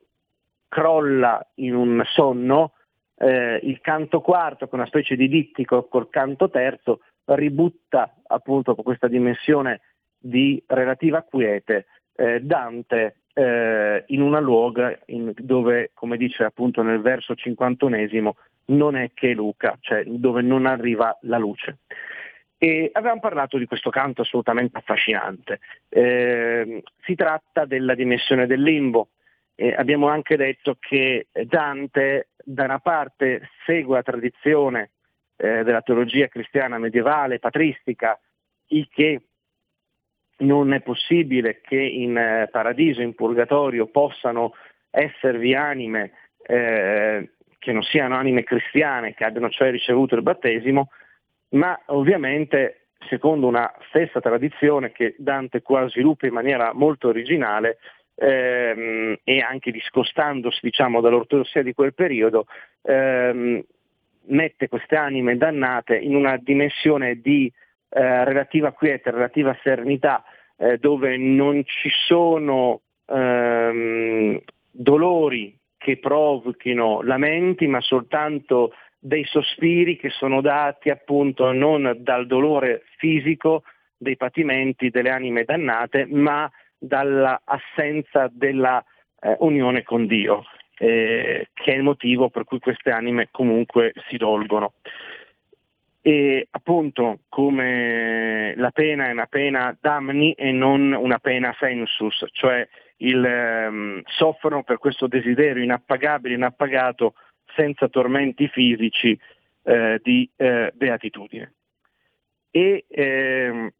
crolla 0.67 1.51
in 1.55 1.75
un 1.75 2.03
sonno, 2.05 2.73
eh, 3.17 3.59
il 3.63 3.79
canto 3.79 4.21
quarto, 4.21 4.65
è 4.65 4.69
una 4.71 4.85
specie 4.85 5.15
di 5.15 5.27
dittico 5.27 5.87
col 5.87 6.09
canto 6.09 6.49
terzo, 6.49 6.99
ributta 7.25 8.13
appunto 8.27 8.75
questa 8.75 9.07
dimensione 9.07 9.79
di 10.17 10.61
relativa 10.67 11.21
quiete 11.21 11.85
eh, 12.15 12.41
Dante 12.41 13.22
eh, 13.33 14.03
in 14.07 14.21
una 14.21 14.39
luoga 14.39 14.97
in, 15.07 15.33
dove, 15.35 15.91
come 15.93 16.17
dice 16.17 16.43
appunto 16.43 16.81
nel 16.81 17.01
verso 17.01 17.35
cinquantonesimo, 17.35 18.35
non 18.65 18.95
è 18.95 19.11
che 19.13 19.33
Luca, 19.33 19.77
cioè 19.81 20.03
dove 20.05 20.41
non 20.41 20.65
arriva 20.65 21.17
la 21.21 21.37
luce. 21.37 21.79
E 22.57 22.89
avevamo 22.93 23.19
parlato 23.19 23.57
di 23.57 23.65
questo 23.65 23.89
canto 23.89 24.21
assolutamente 24.21 24.77
affascinante. 24.77 25.59
Eh, 25.89 26.81
si 27.01 27.15
tratta 27.15 27.65
della 27.65 27.93
dimensione 27.93 28.47
del 28.47 28.61
limbo. 28.61 29.09
Eh, 29.55 29.73
abbiamo 29.75 30.07
anche 30.07 30.37
detto 30.37 30.77
che 30.79 31.27
Dante 31.45 32.29
da 32.43 32.63
una 32.63 32.79
parte 32.79 33.49
segue 33.65 33.95
la 33.95 34.01
tradizione 34.01 34.91
eh, 35.35 35.63
della 35.63 35.81
teologia 35.81 36.27
cristiana 36.27 36.77
medievale, 36.77 37.39
patristica, 37.39 38.17
il 38.67 38.87
che 38.89 39.21
non 40.43 40.73
è 40.73 40.81
possibile 40.81 41.61
che 41.61 41.79
in 41.79 42.17
eh, 42.17 42.47
paradiso, 42.51 43.01
in 43.01 43.15
purgatorio, 43.15 43.87
possano 43.87 44.53
esservi 44.89 45.55
anime 45.55 46.11
eh, 46.45 47.29
che 47.57 47.71
non 47.71 47.83
siano 47.83 48.15
anime 48.15 48.43
cristiane, 48.43 49.13
che 49.13 49.23
abbiano 49.23 49.49
cioè 49.49 49.71
ricevuto 49.71 50.15
il 50.15 50.21
battesimo, 50.21 50.89
ma 51.49 51.79
ovviamente 51.87 52.87
secondo 53.07 53.47
una 53.47 53.71
stessa 53.87 54.19
tradizione 54.19 54.91
che 54.91 55.15
Dante 55.17 55.61
qua 55.61 55.87
sviluppa 55.89 56.27
in 56.27 56.33
maniera 56.33 56.73
molto 56.73 57.07
originale 57.09 57.77
ehm, 58.15 59.17
e 59.23 59.39
anche 59.39 59.71
discostandosi 59.71 60.59
diciamo, 60.61 61.01
dall'ortodossia 61.01 61.63
di 61.63 61.73
quel 61.73 61.93
periodo, 61.93 62.45
ehm, 62.81 63.63
mette 64.25 64.67
queste 64.69 64.95
anime 64.95 65.37
dannate 65.37 65.97
in 65.97 66.15
una 66.15 66.37
dimensione 66.37 67.19
di 67.19 67.51
eh, 67.89 68.23
relativa 68.25 68.71
quiete, 68.71 69.11
relativa 69.11 69.57
serenità, 69.61 70.23
eh, 70.63 70.77
dove 70.77 71.17
non 71.17 71.61
ci 71.65 71.89
sono 72.07 72.81
ehm, 73.05 74.39
dolori 74.71 75.57
che 75.77 75.97
provochino 75.97 77.01
lamenti, 77.01 77.67
ma 77.67 77.81
soltanto 77.81 78.73
dei 78.97 79.25
sospiri 79.25 79.97
che 79.97 80.09
sono 80.09 80.39
dati 80.39 80.89
appunto 80.89 81.51
non 81.51 81.97
dal 81.99 82.25
dolore 82.25 82.83
fisico 82.97 83.63
dei 83.97 84.15
patimenti 84.15 84.89
delle 84.89 85.09
anime 85.09 85.43
dannate, 85.43 86.05
ma 86.09 86.49
dall'assenza 86.77 88.29
della 88.31 88.81
eh, 89.19 89.35
unione 89.39 89.83
con 89.83 90.07
Dio, 90.07 90.45
eh, 90.77 91.49
che 91.53 91.73
è 91.73 91.75
il 91.75 91.83
motivo 91.83 92.29
per 92.29 92.45
cui 92.45 92.59
queste 92.59 92.91
anime 92.91 93.27
comunque 93.31 93.91
si 94.07 94.15
dolgono. 94.15 94.75
E 96.05 96.47
appunto 96.51 97.19
come 97.29 98.53
la 98.57 98.71
pena 98.71 99.07
è 99.07 99.11
una 99.11 99.25
pena 99.25 99.75
damni 99.79 100.33
e 100.33 100.51
non 100.51 100.91
una 100.91 101.17
pena 101.17 101.55
sensus, 101.57 102.25
cioè 102.33 102.67
il, 102.97 103.23
ehm, 103.23 104.01
soffrono 104.03 104.63
per 104.63 104.79
questo 104.79 105.07
desiderio 105.07 105.63
inappagabile, 105.63 106.35
inappagato, 106.35 107.13
senza 107.55 107.87
tormenti 107.87 108.49
fisici 108.49 109.17
eh, 109.63 109.99
di 110.03 110.29
eh, 110.35 110.73
beatitudine. 110.75 111.53
E 112.51 112.85
ehm, 112.89 113.71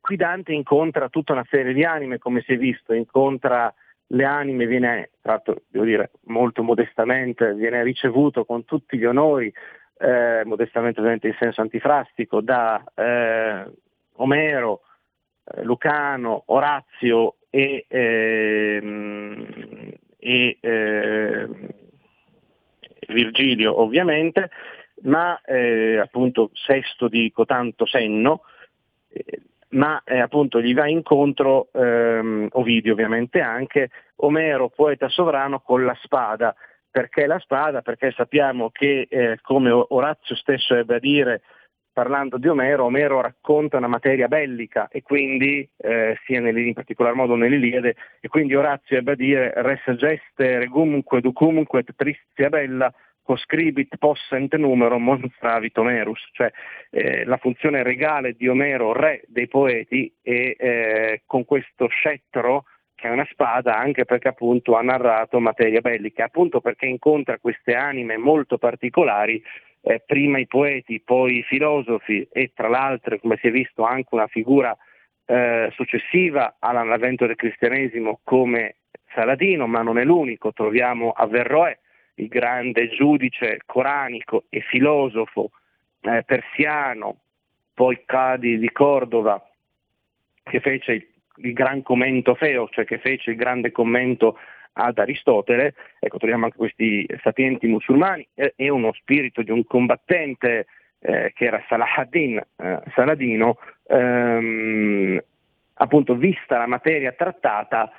qui 0.00 0.16
Dante 0.16 0.52
incontra 0.52 1.08
tutta 1.08 1.32
una 1.32 1.46
serie 1.50 1.72
di 1.72 1.82
anime, 1.82 2.18
come 2.18 2.42
si 2.42 2.52
è 2.52 2.56
visto, 2.56 2.92
incontra 2.92 3.74
le 4.08 4.24
anime, 4.24 4.66
viene, 4.66 5.10
tra 5.20 5.32
l'altro 5.32 5.62
devo 5.66 5.84
dire 5.84 6.12
molto 6.26 6.62
modestamente, 6.62 7.54
viene 7.54 7.82
ricevuto 7.82 8.44
con 8.44 8.64
tutti 8.64 8.96
gli 8.96 9.04
onori, 9.04 9.52
eh, 9.98 10.42
modestamente 10.44 10.98
ovviamente 11.00 11.28
in 11.28 11.36
senso 11.38 11.60
antifrastico, 11.60 12.40
da 12.40 12.82
eh, 12.94 13.64
Omero, 14.16 14.80
eh, 15.44 15.62
Lucano, 15.62 16.42
Orazio 16.46 17.36
e, 17.50 17.86
ehm, 17.88 19.46
e 20.18 20.58
eh, 20.60 21.48
Virgilio 23.08 23.80
ovviamente, 23.80 24.50
ma 25.02 25.40
eh, 25.42 25.98
appunto 25.98 26.50
Sesto 26.54 27.08
di 27.08 27.30
Cotanto 27.32 27.86
Senno, 27.86 28.42
ma 29.74 30.02
eh, 30.04 30.18
appunto 30.18 30.60
gli 30.60 30.74
va 30.74 30.88
incontro 30.88 31.68
ehm, 31.72 32.48
Ovidio 32.52 32.92
ovviamente 32.92 33.40
anche, 33.40 33.90
Omero 34.16 34.68
poeta 34.68 35.08
sovrano 35.08 35.60
con 35.60 35.84
la 35.84 35.96
spada, 36.02 36.54
perché 36.94 37.26
la 37.26 37.40
spada? 37.40 37.82
Perché 37.82 38.12
sappiamo 38.12 38.70
che 38.70 39.08
eh, 39.10 39.38
come 39.42 39.68
Orazio 39.72 40.36
stesso 40.36 40.76
ebbe 40.76 40.94
a 40.94 40.98
dire 41.00 41.42
parlando 41.92 42.38
di 42.38 42.46
Omero, 42.46 42.84
Omero 42.84 43.20
racconta 43.20 43.78
una 43.78 43.88
materia 43.88 44.28
bellica 44.28 44.86
e 44.86 45.02
quindi, 45.02 45.68
eh, 45.76 46.16
sia 46.24 46.38
in 46.38 46.72
particolar 46.72 47.14
modo 47.14 47.34
nell'Iliade, 47.34 47.96
e 48.20 48.28
quindi 48.28 48.54
Orazio 48.54 48.96
ebbe 48.96 49.10
a 49.10 49.16
dire 49.16 49.52
res 49.56 49.92
geste 49.96 50.60
regumque 50.60 51.20
ducumque 51.20 51.82
tristia 51.96 52.48
bella 52.48 52.94
coscribit 53.24 53.96
possent 53.96 54.54
numero 54.54 54.96
monstravit 55.00 55.76
Homerus, 55.76 56.28
cioè 56.30 56.52
eh, 56.90 57.24
la 57.24 57.38
funzione 57.38 57.82
regale 57.82 58.34
di 58.34 58.46
Omero, 58.46 58.92
re 58.92 59.24
dei 59.26 59.48
poeti, 59.48 60.14
e 60.22 60.54
eh, 60.56 61.22
con 61.26 61.44
questo 61.44 61.88
scettro 61.88 62.66
che 63.04 63.10
è 63.10 63.12
una 63.12 63.28
spada 63.30 63.76
anche 63.76 64.06
perché 64.06 64.28
appunto 64.28 64.76
ha 64.76 64.80
narrato 64.80 65.38
materia 65.38 65.82
bellica, 65.82 66.24
appunto 66.24 66.62
perché 66.62 66.86
incontra 66.86 67.36
queste 67.38 67.74
anime 67.74 68.16
molto 68.16 68.56
particolari, 68.56 69.42
eh, 69.82 70.02
prima 70.06 70.38
i 70.38 70.46
poeti, 70.46 71.00
poi 71.00 71.40
i 71.40 71.42
filosofi 71.42 72.26
e 72.32 72.52
tra 72.54 72.68
l'altro, 72.68 73.18
come 73.18 73.36
si 73.42 73.48
è 73.48 73.50
visto, 73.50 73.82
anche 73.84 74.08
una 74.12 74.26
figura 74.26 74.74
eh, 75.26 75.68
successiva 75.74 76.56
all'avvento 76.58 77.26
del 77.26 77.36
cristianesimo 77.36 78.20
come 78.24 78.76
Saladino, 79.12 79.66
ma 79.66 79.82
non 79.82 79.98
è 79.98 80.04
l'unico, 80.04 80.54
troviamo 80.54 81.10
Averroè, 81.10 81.78
il 82.14 82.28
grande 82.28 82.88
giudice 82.88 83.60
coranico 83.66 84.44
e 84.48 84.60
filosofo 84.62 85.50
eh, 86.00 86.22
persiano, 86.24 87.18
poi 87.74 88.00
Cadi 88.06 88.56
di 88.56 88.72
Cordova, 88.72 89.46
che 90.42 90.60
fece 90.60 90.92
il, 90.92 91.06
il, 91.36 91.52
gran 91.52 91.82
commento 91.82 92.34
feo, 92.34 92.68
cioè 92.70 92.84
che 92.84 92.98
fece 92.98 93.30
il 93.30 93.36
grande 93.36 93.70
commento 93.70 94.38
ad 94.74 94.98
Aristotele, 94.98 95.74
ecco 96.00 96.18
troviamo 96.18 96.46
anche 96.46 96.56
questi 96.56 97.06
sapienti 97.22 97.66
musulmani, 97.66 98.26
e 98.34 98.68
uno 98.68 98.92
spirito 98.92 99.42
di 99.42 99.50
un 99.50 99.64
combattente 99.64 100.66
eh, 101.00 101.32
che 101.34 101.44
era 101.44 101.62
Salahaddin, 101.68 102.42
eh, 102.56 102.80
Saladino, 102.94 103.58
ehm, 103.86 105.22
appunto 105.74 106.14
vista 106.14 106.58
la 106.58 106.66
materia 106.66 107.12
trattata, 107.12 107.92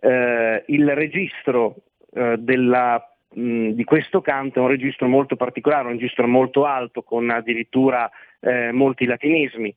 eh, 0.00 0.64
il 0.66 0.94
registro 0.94 1.76
eh, 2.12 2.36
della 2.38 3.04
di 3.32 3.84
questo 3.84 4.20
canto 4.20 4.58
è 4.58 4.62
un 4.62 4.68
registro 4.68 5.06
molto 5.06 5.36
particolare, 5.36 5.86
un 5.86 5.92
registro 5.92 6.26
molto 6.26 6.64
alto 6.64 7.02
con 7.02 7.30
addirittura 7.30 8.10
eh, 8.40 8.72
molti 8.72 9.04
latinismi 9.04 9.72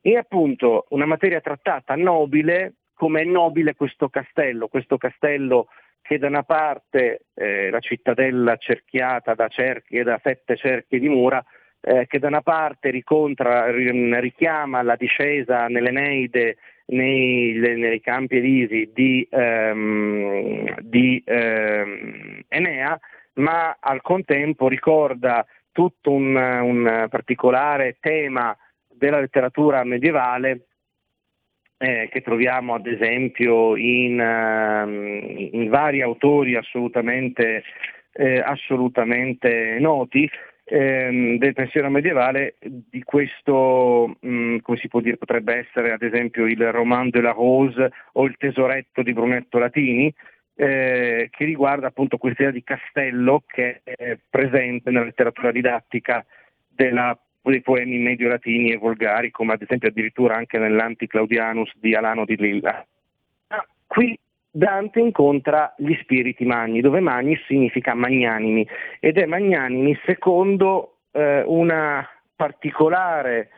e 0.00 0.16
appunto 0.16 0.86
una 0.90 1.06
materia 1.06 1.40
trattata 1.40 1.94
nobile 1.94 2.74
come 2.94 3.22
è 3.22 3.24
nobile 3.24 3.74
questo 3.74 4.08
castello, 4.08 4.68
questo 4.68 4.96
castello 4.96 5.68
che 6.02 6.18
da 6.18 6.26
una 6.26 6.42
parte 6.42 7.26
eh, 7.34 7.70
la 7.70 7.80
cittadella 7.80 8.56
cerchiata 8.56 9.34
da 9.34 9.48
cerchi 9.48 10.02
da 10.02 10.18
sette 10.22 10.56
cerchi 10.56 10.98
di 10.98 11.08
mura, 11.08 11.44
eh, 11.80 12.06
che 12.06 12.18
da 12.18 12.28
una 12.28 12.40
parte 12.40 12.90
ricontra, 12.90 13.70
richiama 13.70 14.82
la 14.82 14.96
discesa 14.96 15.66
nell'Eneide 15.68 16.56
nei, 16.86 17.52
nei 17.58 18.00
campi 18.00 18.38
elisi 18.38 18.90
di, 18.94 19.26
ehm, 19.30 20.80
di 20.80 21.22
ehm, 21.24 22.44
Enea, 22.48 22.98
ma 23.34 23.76
al 23.78 24.00
contempo 24.00 24.66
ricorda 24.68 25.46
tutto 25.70 26.10
un, 26.10 26.34
un 26.34 27.06
particolare 27.08 27.98
tema 28.00 28.56
della 28.98 29.20
letteratura 29.20 29.82
medievale 29.84 30.66
eh, 31.78 32.08
che 32.10 32.20
troviamo 32.22 32.74
ad 32.74 32.86
esempio 32.86 33.76
in, 33.76 34.18
uh, 34.18 35.56
in 35.56 35.68
vari 35.68 36.02
autori 36.02 36.56
assolutamente, 36.56 37.62
eh, 38.12 38.40
assolutamente 38.40 39.78
noti, 39.78 40.28
ehm, 40.64 41.38
del 41.38 41.54
pensiero 41.54 41.88
medievale 41.88 42.56
di 42.60 43.02
questo, 43.04 44.16
mh, 44.20 44.28
mm, 44.28 44.56
come 44.58 44.76
si 44.76 44.88
può 44.88 45.00
dire, 45.00 45.16
potrebbe 45.16 45.54
essere 45.54 45.92
ad 45.92 46.02
esempio 46.02 46.46
il 46.46 46.70
Roman 46.72 47.10
de 47.10 47.20
la 47.20 47.30
Rose 47.32 47.90
o 48.12 48.24
il 48.24 48.36
Tesoretto 48.36 49.02
di 49.02 49.12
Brunetto 49.12 49.58
Latini, 49.58 50.12
eh, 50.56 51.28
che 51.30 51.44
riguarda 51.44 51.86
appunto 51.86 52.18
questa 52.18 52.42
idea 52.42 52.54
di 52.54 52.64
castello 52.64 53.44
che 53.46 53.82
è 53.84 54.18
presente 54.28 54.90
nella 54.90 55.04
letteratura 55.04 55.52
didattica 55.52 56.26
della, 56.66 57.16
dei 57.50 57.60
poemi 57.60 57.98
medio-latini 57.98 58.72
e 58.72 58.76
volgari, 58.76 59.30
come 59.30 59.52
ad 59.52 59.62
esempio 59.62 59.88
addirittura 59.88 60.36
anche 60.36 60.58
nell'Anticlaudianus 60.58 61.72
di 61.76 61.94
Alano 61.94 62.24
di 62.24 62.36
Lilla. 62.36 62.84
Ah, 63.48 63.66
qui 63.86 64.18
Dante 64.50 65.00
incontra 65.00 65.74
gli 65.76 65.94
spiriti 66.00 66.44
magni, 66.44 66.80
dove 66.80 67.00
magni 67.00 67.38
significa 67.46 67.94
magnanimi 67.94 68.66
ed 68.98 69.18
è 69.18 69.26
magnanimi 69.26 69.96
secondo 70.04 70.98
eh, 71.12 71.42
una 71.46 72.08
particolare 72.34 73.50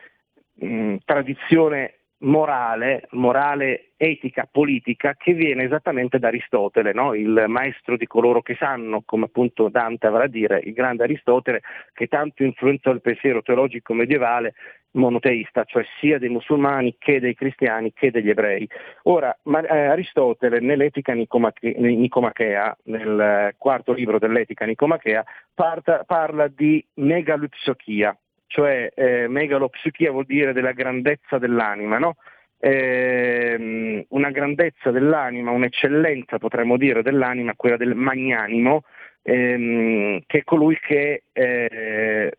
mh, 0.55 0.97
tradizione 1.05 1.93
morale, 2.21 3.07
morale 3.11 3.91
etica, 3.97 4.47
politica, 4.49 5.15
che 5.17 5.33
viene 5.33 5.63
esattamente 5.63 6.19
da 6.19 6.27
Aristotele, 6.27 6.93
no? 6.93 7.13
il 7.13 7.45
maestro 7.47 7.97
di 7.97 8.07
coloro 8.07 8.41
che 8.41 8.55
sanno, 8.55 9.03
come 9.05 9.25
appunto 9.25 9.69
Dante 9.69 10.07
avrà 10.07 10.23
a 10.23 10.27
dire, 10.27 10.61
il 10.63 10.73
grande 10.73 11.03
Aristotele, 11.03 11.61
che 11.93 12.07
tanto 12.07 12.43
influenzò 12.43 12.91
il 12.91 13.01
pensiero 13.01 13.41
teologico 13.41 13.93
medievale 13.93 14.53
monoteista, 14.93 15.63
cioè 15.63 15.85
sia 15.99 16.19
dei 16.19 16.29
musulmani 16.29 16.95
che 16.97 17.19
dei 17.19 17.33
cristiani 17.33 17.93
che 17.93 18.11
degli 18.11 18.29
ebrei. 18.29 18.67
Ora, 19.03 19.35
ma, 19.43 19.61
eh, 19.61 19.85
Aristotele 19.85 20.59
nell'Etica 20.59 21.13
Nicomache- 21.13 21.75
Nicomachea, 21.77 22.75
nel 22.85 23.53
quarto 23.57 23.93
libro 23.93 24.19
dell'Etica 24.19 24.65
Nicomachea, 24.65 25.23
parta, 25.53 26.03
parla 26.05 26.47
di 26.47 26.85
megalupsochia, 26.95 28.15
cioè 28.51 28.91
eh, 28.93 29.27
megalopsichia 29.29 30.11
vuol 30.11 30.25
dire 30.25 30.51
della 30.51 30.73
grandezza 30.73 31.37
dell'anima, 31.37 31.97
no? 31.97 32.17
eh, 32.59 34.05
una 34.09 34.29
grandezza 34.29 34.91
dell'anima, 34.91 35.51
un'eccellenza 35.51 36.37
potremmo 36.37 36.77
dire 36.77 37.01
dell'anima, 37.01 37.55
quella 37.55 37.77
del 37.77 37.95
magnanimo, 37.95 38.83
ehm, 39.23 40.21
che 40.27 40.39
è 40.39 40.43
colui 40.43 40.77
che, 40.79 41.23
eh, 41.31 42.37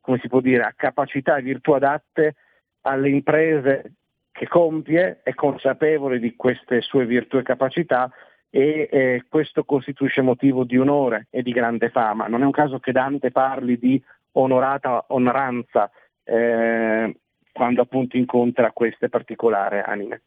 come 0.00 0.18
si 0.18 0.28
può 0.28 0.40
dire, 0.40 0.62
ha 0.62 0.72
capacità 0.74 1.36
e 1.36 1.42
virtù 1.42 1.72
adatte 1.72 2.34
alle 2.82 3.10
imprese 3.10 3.92
che 4.32 4.48
compie, 4.48 5.20
è 5.22 5.34
consapevole 5.34 6.18
di 6.18 6.34
queste 6.36 6.80
sue 6.80 7.04
virtù 7.04 7.36
e 7.36 7.42
capacità 7.42 8.10
e 8.48 8.88
eh, 8.90 9.24
questo 9.28 9.64
costituisce 9.64 10.22
motivo 10.22 10.64
di 10.64 10.78
onore 10.78 11.26
e 11.30 11.42
di 11.42 11.52
grande 11.52 11.90
fama. 11.90 12.26
Non 12.26 12.42
è 12.42 12.44
un 12.44 12.50
caso 12.50 12.80
che 12.80 12.90
Dante 12.90 13.30
parli 13.30 13.78
di 13.78 14.02
onorata 14.32 15.04
onoranza 15.08 15.90
eh, 16.24 17.16
quando 17.52 17.82
appunto 17.82 18.16
incontra 18.16 18.72
queste 18.72 19.08
particolari 19.08 19.78
anime. 19.78 20.22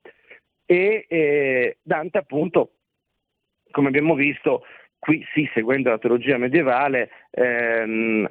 E 0.65 1.05
eh, 1.07 1.77
Dante 1.81 2.17
appunto, 2.17 2.71
come 3.71 3.87
abbiamo 3.87 4.15
visto, 4.15 4.63
qui 4.99 5.25
sì, 5.33 5.49
seguendo 5.53 5.89
la 5.89 5.97
teologia 5.97 6.37
medievale, 6.37 7.09
ehm, 7.31 8.29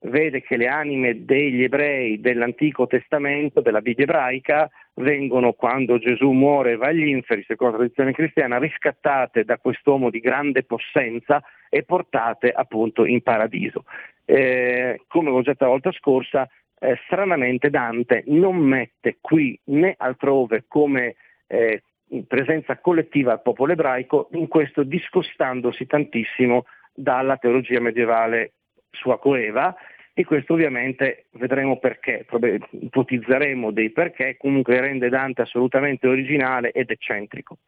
vede 0.00 0.42
che 0.42 0.56
le 0.56 0.68
anime 0.68 1.24
degli 1.24 1.62
ebrei 1.62 2.20
dell'Antico 2.20 2.86
Testamento, 2.86 3.60
della 3.60 3.80
Bibbia 3.80 4.04
ebraica, 4.04 4.70
vengono, 4.94 5.52
quando 5.52 5.98
Gesù 5.98 6.30
muore 6.30 6.72
e 6.72 6.76
va 6.76 6.88
agli 6.88 7.06
inferi, 7.06 7.44
secondo 7.46 7.72
la 7.72 7.78
tradizione 7.78 8.12
cristiana, 8.12 8.58
riscattate 8.58 9.44
da 9.44 9.58
quest'uomo 9.58 10.10
di 10.10 10.20
grande 10.20 10.64
possenza 10.64 11.42
e 11.68 11.82
portate 11.82 12.50
appunto 12.50 13.04
in 13.04 13.22
paradiso. 13.22 13.84
Eh, 14.24 15.02
come 15.08 15.28
avevo 15.28 15.42
detto 15.42 15.64
la 15.64 15.70
volta 15.70 15.92
scorsa, 15.92 16.48
eh, 16.78 16.98
stranamente 17.04 17.70
Dante 17.70 18.24
non 18.26 18.56
mette 18.56 19.18
qui 19.20 19.58
né 19.64 19.94
altrove 19.96 20.64
come 20.66 21.14
eh, 21.46 21.82
presenza 22.26 22.78
collettiva 22.78 23.32
al 23.32 23.42
popolo 23.42 23.72
ebraico, 23.72 24.28
in 24.32 24.48
questo 24.48 24.82
discostandosi 24.82 25.86
tantissimo 25.86 26.64
dalla 26.92 27.36
teologia 27.36 27.80
medievale 27.80 28.52
sua 28.90 29.18
coeva 29.18 29.74
e 30.14 30.24
questo 30.24 30.52
ovviamente 30.52 31.26
vedremo 31.32 31.78
perché, 31.78 32.26
ipotizzeremo 32.70 33.70
dei 33.70 33.90
perché, 33.90 34.36
comunque 34.36 34.78
rende 34.78 35.08
Dante 35.08 35.42
assolutamente 35.42 36.06
originale 36.06 36.70
ed 36.72 36.90
eccentrico. 36.90 37.58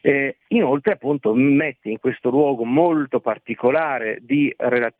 Eh, 0.00 0.36
inoltre 0.48 0.92
appunto 0.92 1.34
mette 1.34 1.88
in 1.88 1.98
questo 1.98 2.30
luogo 2.30 2.64
molto 2.64 3.18
particolare 3.18 4.18
di, 4.20 4.54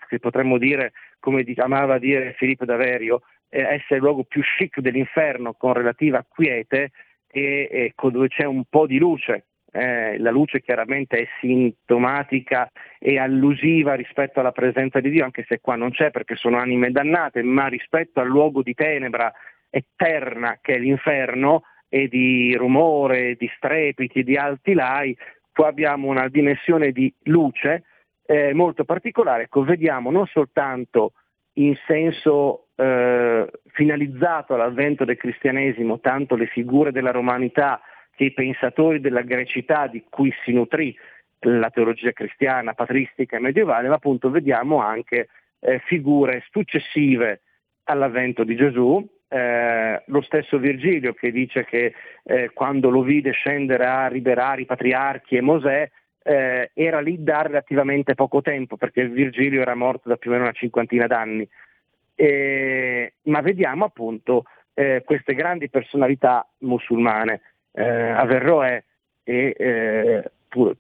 che 0.09 0.19
potremmo 0.19 0.59
dire, 0.59 0.93
come 1.21 1.45
amava 1.57 1.99
dire 1.99 2.35
Filippo 2.37 2.65
D'Averio, 2.65 3.23
eh, 3.49 3.61
essere 3.61 3.97
il 3.97 4.03
luogo 4.03 4.25
più 4.25 4.43
chic 4.43 4.81
dell'inferno 4.81 5.55
con 5.55 5.75
relativa 5.75 6.27
quiete 6.29 6.91
e 7.31 7.69
ecco, 7.71 8.11
dove 8.11 8.29
c'è 8.29 8.45
un 8.45 8.65
po' 8.69 8.87
di 8.87 8.99
luce, 8.99 9.45
eh, 9.70 10.18
la 10.18 10.31
luce 10.31 10.61
chiaramente 10.61 11.18
è 11.18 11.28
sintomatica 11.40 12.70
e 12.98 13.18
allusiva 13.18 13.94
rispetto 13.94 14.40
alla 14.40 14.52
presenza 14.52 15.00
di 15.00 15.11
Dio, 15.11 15.24
anche 15.24 15.44
se 15.48 15.61
qua 15.61 15.76
non 15.76 15.90
c'è 15.90 16.11
perché 16.11 16.37
sono 16.37 16.59
anime 16.59 16.90
dannate, 16.90 17.42
ma 17.42 17.66
rispetto 17.66 18.20
al 18.20 18.28
luogo 18.28 18.62
di 18.62 18.74
tenebra 18.74 19.33
eterna 19.70 20.59
che 20.61 20.74
è 20.74 20.78
l'inferno 20.78 21.62
e 21.88 22.09
di 22.09 22.54
rumore, 22.54 23.37
di 23.37 23.50
strepiti, 23.57 24.22
di 24.22 24.37
alti 24.37 24.74
lai, 24.74 25.16
qua 25.52 25.68
abbiamo 25.68 26.09
una 26.09 26.28
dimensione 26.28 26.92
di 26.92 27.12
luce 27.24 27.85
eh, 28.26 28.52
molto 28.52 28.85
particolare, 28.85 29.44
ecco, 29.44 29.62
vediamo 29.62 30.11
non 30.11 30.26
soltanto 30.26 31.12
in 31.54 31.74
senso 31.87 32.68
eh, 32.76 33.50
finalizzato 33.72 34.54
all'avvento 34.54 35.04
del 35.04 35.16
cristianesimo, 35.16 35.98
tanto 35.98 36.37
le 36.37 36.46
figure 36.46 36.92
della 36.92 37.11
romanità 37.11 37.81
che 38.18 38.24
i 38.24 38.33
pensatori 38.33 38.98
della 38.98 39.22
grecità 39.22 39.87
di 39.87 40.02
cui 40.11 40.35
si 40.44 40.52
nutrì 40.52 40.96
la 41.42 41.70
teologia 41.70 42.11
cristiana, 42.11 42.74
patristica 42.74 43.37
e 43.37 43.40
medievale, 43.40 43.87
ma 43.87 43.94
appunto 43.94 44.28
vediamo 44.28 44.83
anche 44.83 45.28
eh, 45.61 45.78
figure 45.87 46.42
successive 46.50 47.42
all'avvento 47.85 48.42
di 48.42 48.57
Gesù, 48.57 49.09
eh, 49.28 50.02
lo 50.04 50.20
stesso 50.22 50.59
Virgilio 50.59 51.12
che 51.14 51.31
dice 51.31 51.64
che 51.64 51.94
eh, 52.24 52.50
quando 52.52 52.90
lo 52.90 53.02
vide 53.02 53.31
scendere 53.31 53.87
a 53.87 54.09
liberare 54.09 54.62
i 54.62 54.66
patriarchi 54.66 55.37
e 55.37 55.40
Mosè 55.40 55.88
eh, 56.24 56.70
era 56.74 57.00
lì 57.00 57.22
da 57.22 57.42
relativamente 57.42 58.16
poco 58.16 58.42
tempo 58.42 58.76
perché 58.76 59.07
Virgilio 59.07 59.61
era 59.61 59.76
morto 59.76 60.09
da 60.09 60.16
più 60.16 60.31
o 60.31 60.33
meno 60.33 60.46
una 60.46 60.54
cinquantina 60.54 61.07
d'anni. 61.07 61.48
ma 63.22 63.40
vediamo 63.42 63.85
appunto 63.85 64.42
eh, 64.74 65.02
queste 65.04 65.35
grandi 65.35 65.70
personalità 65.70 66.44
musulmane, 66.59 67.42
eh, 67.72 68.11
Averroè 68.11 68.83
e 69.24 69.54
eh, 69.59 70.31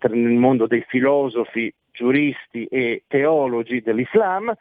nel 0.08 0.32
mondo 0.32 0.66
dei 0.66 0.84
filosofi, 0.88 1.72
giuristi 1.92 2.66
e 2.66 3.04
teologi 3.06 3.82
dell'Islam, 3.82 4.54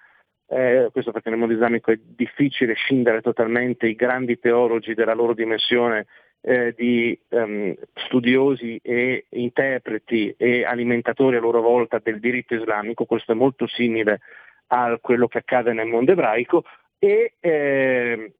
eh, 0.50 0.90
questo 0.92 1.12
perché 1.12 1.30
nel 1.30 1.40
mondo 1.40 1.54
islamico 1.54 1.92
è 1.92 2.00
difficile 2.02 2.74
scindere 2.74 3.22
totalmente 3.22 3.88
i 3.88 3.96
grandi 3.96 4.40
teologi 4.40 4.94
della 4.94 5.14
loro 5.14 5.34
dimensione 5.34 6.08
eh, 6.42 6.74
di 6.76 7.20
um, 7.30 7.76
studiosi 7.94 8.80
e 8.82 9.26
interpreti 9.32 10.34
e 10.38 10.64
alimentatori 10.64 11.36
a 11.36 11.42
loro 11.42 11.62
volta 11.62 12.00
del 12.02 12.20
diritto 12.20 12.56
islamico, 12.56 13.06
questo 13.06 13.34
è 13.34 13.36
molto 13.36 13.68
simile 13.68 14.22
a 14.68 14.98
quello 15.02 15.28
che 15.28 15.40
accade 15.40 15.74
nel 15.74 15.88
mondo 15.88 16.12
ebraico 16.12 16.64
e 17.00 17.34
eh, 17.40 18.34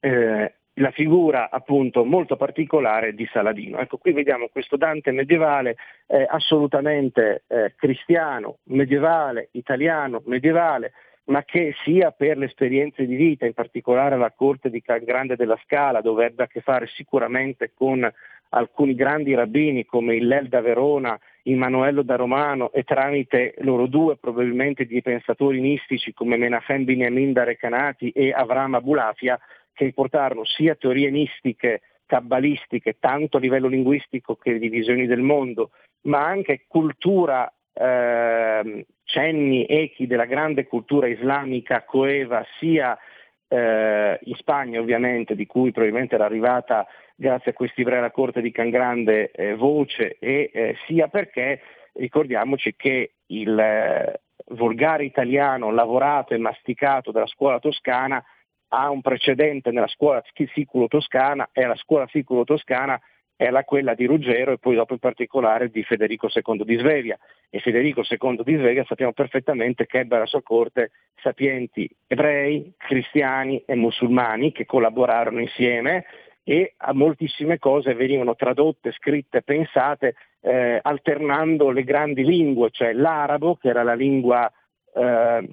eh, 0.00 0.54
la 0.78 0.90
figura 0.90 1.50
appunto 1.50 2.04
molto 2.04 2.36
particolare 2.36 3.14
di 3.14 3.28
Saladino. 3.32 3.78
Ecco, 3.78 3.98
qui 3.98 4.12
vediamo 4.12 4.48
questo 4.48 4.76
Dante 4.76 5.10
medievale 5.10 5.76
eh, 6.06 6.26
assolutamente 6.28 7.42
eh, 7.46 7.74
cristiano, 7.76 8.58
medievale, 8.64 9.48
italiano, 9.52 10.22
medievale, 10.26 10.92
ma 11.24 11.42
che 11.44 11.74
sia 11.84 12.10
per 12.10 12.38
le 12.38 12.46
esperienze 12.46 13.04
di 13.06 13.14
vita, 13.14 13.44
in 13.44 13.52
particolare 13.52 14.14
alla 14.14 14.32
corte 14.34 14.70
di 14.70 14.82
Grande 14.84 15.36
della 15.36 15.58
Scala, 15.64 16.00
dove 16.00 16.24
ebbe 16.24 16.44
a 16.44 16.46
che 16.46 16.60
fare 16.60 16.86
sicuramente 16.86 17.72
con 17.74 18.10
alcuni 18.50 18.94
grandi 18.94 19.34
rabbini 19.34 19.84
come 19.84 20.16
Illel 20.16 20.48
da 20.48 20.60
Verona, 20.60 21.18
Immanuello 21.42 22.02
da 22.02 22.16
Romano 22.16 22.72
e 22.72 22.82
tramite 22.82 23.54
loro 23.58 23.86
due 23.86 24.16
probabilmente 24.16 24.84
di 24.84 25.00
pensatori 25.02 25.60
mistici 25.60 26.12
come 26.12 26.36
Menachem 26.36 26.84
Binyamin 26.84 27.32
da 27.32 27.44
Recanati 27.44 28.10
e 28.10 28.32
Avram 28.32 28.74
Abulafia, 28.74 29.38
che 29.84 29.92
portarono 29.92 30.44
sia 30.44 30.74
teorie 30.74 31.10
mistiche, 31.10 31.82
cabbalistiche, 32.04 32.96
tanto 32.98 33.36
a 33.36 33.40
livello 33.40 33.68
linguistico 33.68 34.34
che 34.34 34.58
di 34.58 34.68
visioni 34.68 35.06
del 35.06 35.20
mondo, 35.20 35.70
ma 36.02 36.24
anche 36.24 36.64
cultura 36.66 37.52
eh, 37.72 38.86
cenni, 39.04 39.66
echi 39.66 40.06
della 40.06 40.24
grande 40.24 40.66
cultura 40.66 41.06
islamica 41.06 41.84
coeva 41.84 42.44
sia 42.58 42.98
eh, 43.46 44.18
in 44.20 44.34
Spagna 44.34 44.80
ovviamente, 44.80 45.34
di 45.34 45.46
cui 45.46 45.70
probabilmente 45.70 46.16
era 46.16 46.24
arrivata 46.24 46.86
grazie 47.14 47.52
a 47.52 47.54
questi 47.54 47.82
ebrei 47.82 47.98
alla 47.98 48.10
corte 48.10 48.40
di 48.40 48.50
Can 48.50 48.70
Grande 48.70 49.30
eh, 49.30 49.54
voce, 49.54 50.16
e 50.18 50.50
eh, 50.52 50.76
sia 50.86 51.08
perché 51.08 51.60
ricordiamoci 51.92 52.74
che 52.76 53.12
il 53.26 53.58
eh, 53.58 54.20
volgare 54.50 55.04
italiano 55.04 55.70
lavorato 55.70 56.34
e 56.34 56.38
masticato 56.38 57.10
dalla 57.10 57.26
scuola 57.26 57.58
toscana 57.58 58.24
ha 58.68 58.90
un 58.90 59.00
precedente 59.00 59.70
nella 59.70 59.88
scuola 59.88 60.22
siculo-toscana 60.32 61.50
e 61.52 61.66
la 61.66 61.76
scuola 61.76 62.06
siculo-toscana 62.08 63.00
era 63.40 63.62
quella 63.62 63.94
di 63.94 64.04
Ruggero 64.04 64.50
e 64.50 64.58
poi 64.58 64.74
dopo 64.74 64.94
in 64.94 64.98
particolare 64.98 65.70
di 65.70 65.84
Federico 65.84 66.28
II 66.32 66.64
di 66.64 66.76
Svevia. 66.76 67.16
E 67.48 67.60
Federico 67.60 68.02
II 68.02 68.42
di 68.42 68.56
Svevia 68.56 68.84
sappiamo 68.84 69.12
perfettamente 69.12 69.86
che 69.86 70.00
ebbe 70.00 70.16
alla 70.16 70.26
sua 70.26 70.42
corte 70.42 70.90
sapienti 71.22 71.88
ebrei, 72.08 72.72
cristiani 72.76 73.62
e 73.64 73.76
musulmani 73.76 74.50
che 74.50 74.66
collaborarono 74.66 75.40
insieme 75.40 76.04
e 76.42 76.74
a 76.78 76.92
moltissime 76.92 77.58
cose 77.58 77.94
venivano 77.94 78.34
tradotte, 78.34 78.90
scritte, 78.90 79.42
pensate 79.42 80.16
eh, 80.40 80.80
alternando 80.82 81.70
le 81.70 81.84
grandi 81.84 82.24
lingue, 82.24 82.70
cioè 82.70 82.92
l'arabo 82.92 83.54
che 83.56 83.68
era 83.68 83.84
la 83.84 83.94
lingua 83.94 84.50
eh, 84.94 85.48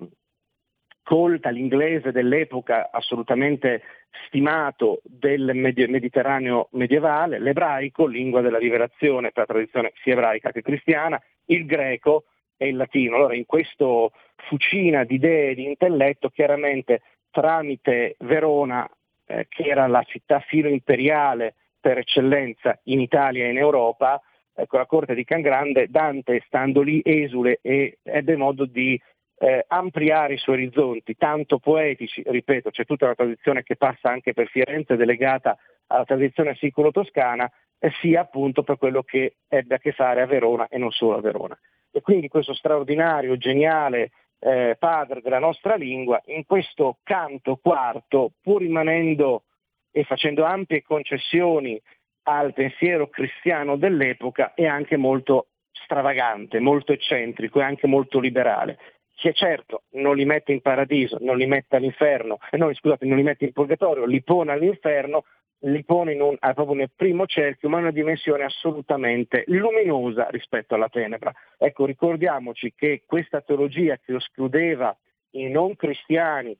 colta, 1.05 1.51
l'inglese 1.51 2.11
dell'epoca 2.11 2.89
assolutamente 2.91 3.83
stimato 4.25 5.01
del 5.03 5.51
Mediterraneo 5.53 6.69
medievale, 6.71 7.39
l'ebraico, 7.39 8.07
lingua 8.07 8.41
della 8.41 8.57
rivelazione 8.57 9.29
per 9.31 9.45
la 9.47 9.53
tradizione 9.53 9.93
sia 10.01 10.13
ebraica 10.13 10.51
che 10.51 10.63
cristiana, 10.63 11.21
il 11.45 11.65
greco 11.65 12.25
e 12.57 12.69
il 12.69 12.75
latino. 12.75 13.17
Allora 13.17 13.35
in 13.35 13.45
questo 13.45 14.13
fucina 14.47 15.03
di 15.03 15.15
idee 15.15 15.51
e 15.51 15.55
di 15.55 15.65
intelletto 15.65 16.29
chiaramente 16.29 17.01
tramite 17.29 18.15
Verona, 18.19 18.89
eh, 19.27 19.45
che 19.47 19.63
era 19.63 19.85
la 19.85 20.03
città 20.03 20.39
filo 20.39 20.69
imperiale 20.69 21.53
per 21.79 21.99
eccellenza 21.99 22.79
in 22.85 22.99
Italia 22.99 23.45
e 23.45 23.51
in 23.51 23.57
Europa, 23.57 24.19
ecco, 24.55 24.77
la 24.77 24.87
corte 24.87 25.13
di 25.13 25.23
Can 25.23 25.41
Grande, 25.41 25.87
Dante 25.87 26.41
stando 26.47 26.81
lì 26.81 26.99
esule 27.03 27.59
e 27.61 27.99
ebbe 28.01 28.35
modo 28.35 28.65
di 28.65 28.99
eh, 29.37 29.65
ampliare 29.67 30.33
i 30.33 30.37
suoi 30.37 30.55
orizzonti, 30.55 31.15
tanto 31.15 31.59
poetici, 31.59 32.23
ripeto, 32.25 32.69
c'è 32.69 32.85
tutta 32.85 33.05
una 33.05 33.15
tradizione 33.15 33.63
che 33.63 33.75
passa 33.75 34.09
anche 34.09 34.33
per 34.33 34.47
Firenze 34.47 34.95
delegata 34.95 35.57
alla 35.87 36.05
tradizione 36.05 36.55
siculo-toscana, 36.55 37.49
eh, 37.79 37.91
sia 38.01 38.21
appunto 38.21 38.63
per 38.63 38.77
quello 38.77 39.03
che 39.03 39.35
ebbe 39.47 39.75
a 39.75 39.79
che 39.79 39.91
fare 39.91 40.21
a 40.21 40.25
Verona 40.25 40.67
e 40.67 40.77
non 40.77 40.91
solo 40.91 41.17
a 41.17 41.21
Verona. 41.21 41.57
E 41.91 42.01
quindi 42.01 42.27
questo 42.27 42.53
straordinario, 42.53 43.37
geniale 43.37 44.11
eh, 44.39 44.75
padre 44.79 45.21
della 45.21 45.39
nostra 45.39 45.75
lingua, 45.75 46.21
in 46.25 46.45
questo 46.45 46.99
canto 47.03 47.57
quarto, 47.57 48.31
pur 48.41 48.61
rimanendo 48.61 49.43
e 49.91 50.03
facendo 50.03 50.43
ampie 50.43 50.81
concessioni 50.81 51.81
al 52.23 52.53
pensiero 52.53 53.07
cristiano 53.07 53.77
dell'epoca, 53.77 54.53
è 54.53 54.65
anche 54.65 54.97
molto 54.97 55.47
stravagante, 55.71 56.59
molto 56.59 56.91
eccentrico 56.91 57.59
e 57.59 57.63
anche 57.63 57.87
molto 57.87 58.19
liberale 58.19 58.77
che 59.15 59.33
certo 59.33 59.83
non 59.91 60.15
li 60.15 60.25
mette 60.25 60.51
in 60.51 60.61
paradiso, 60.61 61.17
non 61.21 61.37
li 61.37 61.45
mette 61.45 61.77
all'inferno, 61.77 62.37
eh, 62.51 62.57
no, 62.57 62.71
scusate, 62.73 63.05
non 63.05 63.17
li 63.17 63.23
mette 63.23 63.45
in 63.45 63.53
purgatorio, 63.53 64.05
li 64.05 64.21
pone 64.21 64.51
all'inferno, 64.51 65.23
li 65.59 65.83
pone 65.83 66.13
un, 66.19 66.37
proprio 66.37 66.73
nel 66.73 66.91
primo 66.95 67.25
cerchio, 67.25 67.69
ma 67.69 67.77
in 67.77 67.83
una 67.83 67.91
dimensione 67.91 68.43
assolutamente 68.43 69.43
luminosa 69.47 70.27
rispetto 70.29 70.75
alla 70.75 70.89
tenebra. 70.89 71.33
Ecco, 71.57 71.85
ricordiamoci 71.85 72.73
che 72.75 73.03
questa 73.05 73.41
teologia 73.41 73.97
che 73.97 74.15
escludeva 74.15 74.95
i 75.31 75.49
non 75.49 75.75
cristiani, 75.75 76.55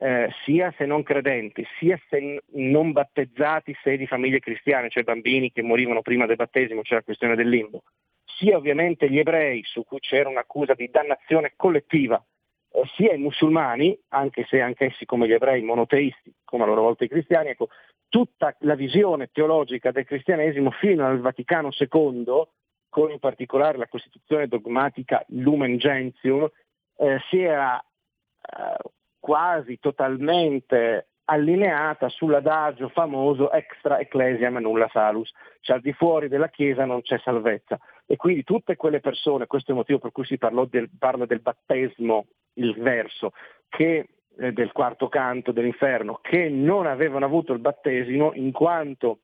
eh, 0.00 0.30
sia 0.44 0.72
se 0.76 0.86
non 0.86 1.02
credenti, 1.02 1.66
sia 1.78 2.00
se 2.08 2.42
non 2.52 2.92
battezzati, 2.92 3.76
se 3.82 3.96
di 3.96 4.06
famiglie 4.06 4.38
cristiane, 4.38 4.88
cioè 4.88 5.02
bambini 5.02 5.50
che 5.50 5.62
morivano 5.62 6.02
prima 6.02 6.26
del 6.26 6.36
battesimo, 6.36 6.82
cioè 6.82 6.98
la 6.98 7.04
questione 7.04 7.34
del 7.34 7.48
limbo, 7.48 7.82
sia 8.24 8.56
ovviamente 8.56 9.10
gli 9.10 9.18
ebrei, 9.18 9.62
su 9.64 9.84
cui 9.84 9.98
c'era 9.98 10.28
un'accusa 10.28 10.74
di 10.74 10.88
dannazione 10.88 11.54
collettiva, 11.56 12.24
eh, 12.70 12.82
sia 12.94 13.12
i 13.12 13.18
musulmani, 13.18 13.98
anche 14.08 14.46
se 14.48 14.60
anch'essi 14.60 15.04
come 15.04 15.26
gli 15.26 15.32
ebrei 15.32 15.62
monoteisti, 15.62 16.32
come 16.44 16.62
a 16.62 16.66
loro 16.66 16.82
volta 16.82 17.04
i 17.04 17.08
cristiani, 17.08 17.50
ecco, 17.50 17.68
tutta 18.08 18.54
la 18.60 18.76
visione 18.76 19.30
teologica 19.32 19.90
del 19.90 20.06
cristianesimo 20.06 20.70
fino 20.70 21.06
al 21.06 21.18
Vaticano 21.18 21.70
II, 21.76 22.42
con 22.88 23.10
in 23.10 23.18
particolare 23.18 23.76
la 23.76 23.88
Costituzione 23.88 24.46
dogmatica 24.46 25.24
Lumen 25.28 25.76
Gentium, 25.76 26.48
eh, 26.96 27.18
si 27.28 27.40
era 27.40 27.78
eh, 27.78 28.88
quasi 29.28 29.78
totalmente 29.78 31.08
allineata 31.26 32.08
sull'adagio 32.08 32.88
famoso 32.88 33.52
extra 33.52 33.98
ecclesiam 33.98 34.56
nulla 34.56 34.88
salus, 34.90 35.30
cioè 35.60 35.76
al 35.76 35.82
di 35.82 35.92
fuori 35.92 36.28
della 36.28 36.48
Chiesa 36.48 36.86
non 36.86 37.02
c'è 37.02 37.18
salvezza. 37.18 37.78
E 38.06 38.16
quindi 38.16 38.42
tutte 38.42 38.76
quelle 38.76 39.00
persone, 39.00 39.46
questo 39.46 39.68
è 39.68 39.72
il 39.72 39.80
motivo 39.80 39.98
per 39.98 40.12
cui 40.12 40.24
si 40.24 40.38
del, 40.70 40.88
parla 40.98 41.26
del 41.26 41.40
battesimo, 41.42 42.24
il 42.54 42.74
verso, 42.78 43.32
che, 43.68 44.08
eh, 44.38 44.52
del 44.52 44.72
quarto 44.72 45.10
canto 45.10 45.52
dell'inferno, 45.52 46.20
che 46.22 46.48
non 46.48 46.86
avevano 46.86 47.26
avuto 47.26 47.52
il 47.52 47.58
battesimo 47.58 48.32
in 48.32 48.50
quanto 48.50 49.18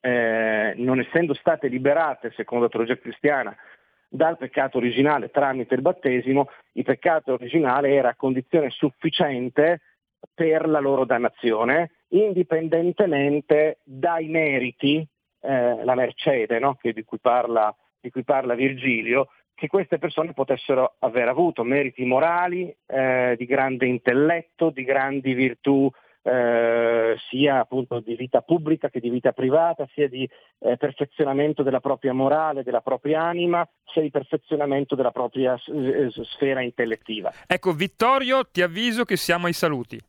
eh, 0.00 0.74
non 0.76 1.00
essendo 1.00 1.32
state 1.32 1.68
liberate, 1.68 2.30
secondo 2.36 2.64
la 2.64 2.70
teologia 2.70 2.98
cristiana, 2.98 3.56
dal 4.14 4.36
peccato 4.36 4.78
originale 4.78 5.30
tramite 5.30 5.74
il 5.74 5.80
battesimo, 5.80 6.48
il 6.74 6.84
peccato 6.84 7.32
originale 7.32 7.90
era 7.94 8.14
condizione 8.14 8.70
sufficiente 8.70 9.80
per 10.32 10.68
la 10.68 10.78
loro 10.78 11.04
dannazione, 11.04 11.90
indipendentemente 12.10 13.78
dai 13.82 14.28
meriti, 14.28 15.04
eh, 15.40 15.84
la 15.84 15.94
mercede 15.96 16.60
no? 16.60 16.78
di, 16.80 17.02
cui 17.02 17.18
parla, 17.18 17.74
di, 18.00 18.10
cui 18.10 18.22
parla, 18.22 18.54
Virgilio, 18.54 19.30
che 19.52 19.66
queste 19.66 19.98
persone 19.98 20.32
potessero 20.32 20.94
aver 21.00 21.26
avuto, 21.26 21.64
meriti 21.64 22.04
morali, 22.04 22.74
eh, 22.86 23.34
di 23.36 23.46
grande 23.46 23.86
intelletto, 23.86 24.70
di 24.70 24.84
grandi 24.84 25.34
virtù 25.34 25.90
eh, 26.26 27.16
sia 27.28 27.60
appunto 27.60 28.00
di 28.00 28.16
vita 28.16 28.40
pubblica 28.40 28.88
che 28.88 28.98
di 28.98 29.10
vita 29.10 29.32
privata, 29.32 29.86
sia 29.92 30.08
di 30.08 30.28
eh, 30.60 30.76
perfezionamento 30.78 31.62
della 31.62 31.80
propria 31.80 32.14
morale, 32.14 32.62
della 32.62 32.80
propria 32.80 33.22
anima, 33.22 33.68
sia 33.84 34.00
di 34.00 34.10
perfezionamento 34.10 34.94
della 34.94 35.10
propria 35.10 35.56
s- 35.58 36.20
sfera 36.20 36.62
intellettiva. 36.62 37.30
Ecco, 37.46 37.72
Vittorio, 37.72 38.46
ti 38.50 38.62
avviso 38.62 39.04
che 39.04 39.16
siamo 39.16 39.46
ai 39.46 39.52
saluti. 39.52 40.00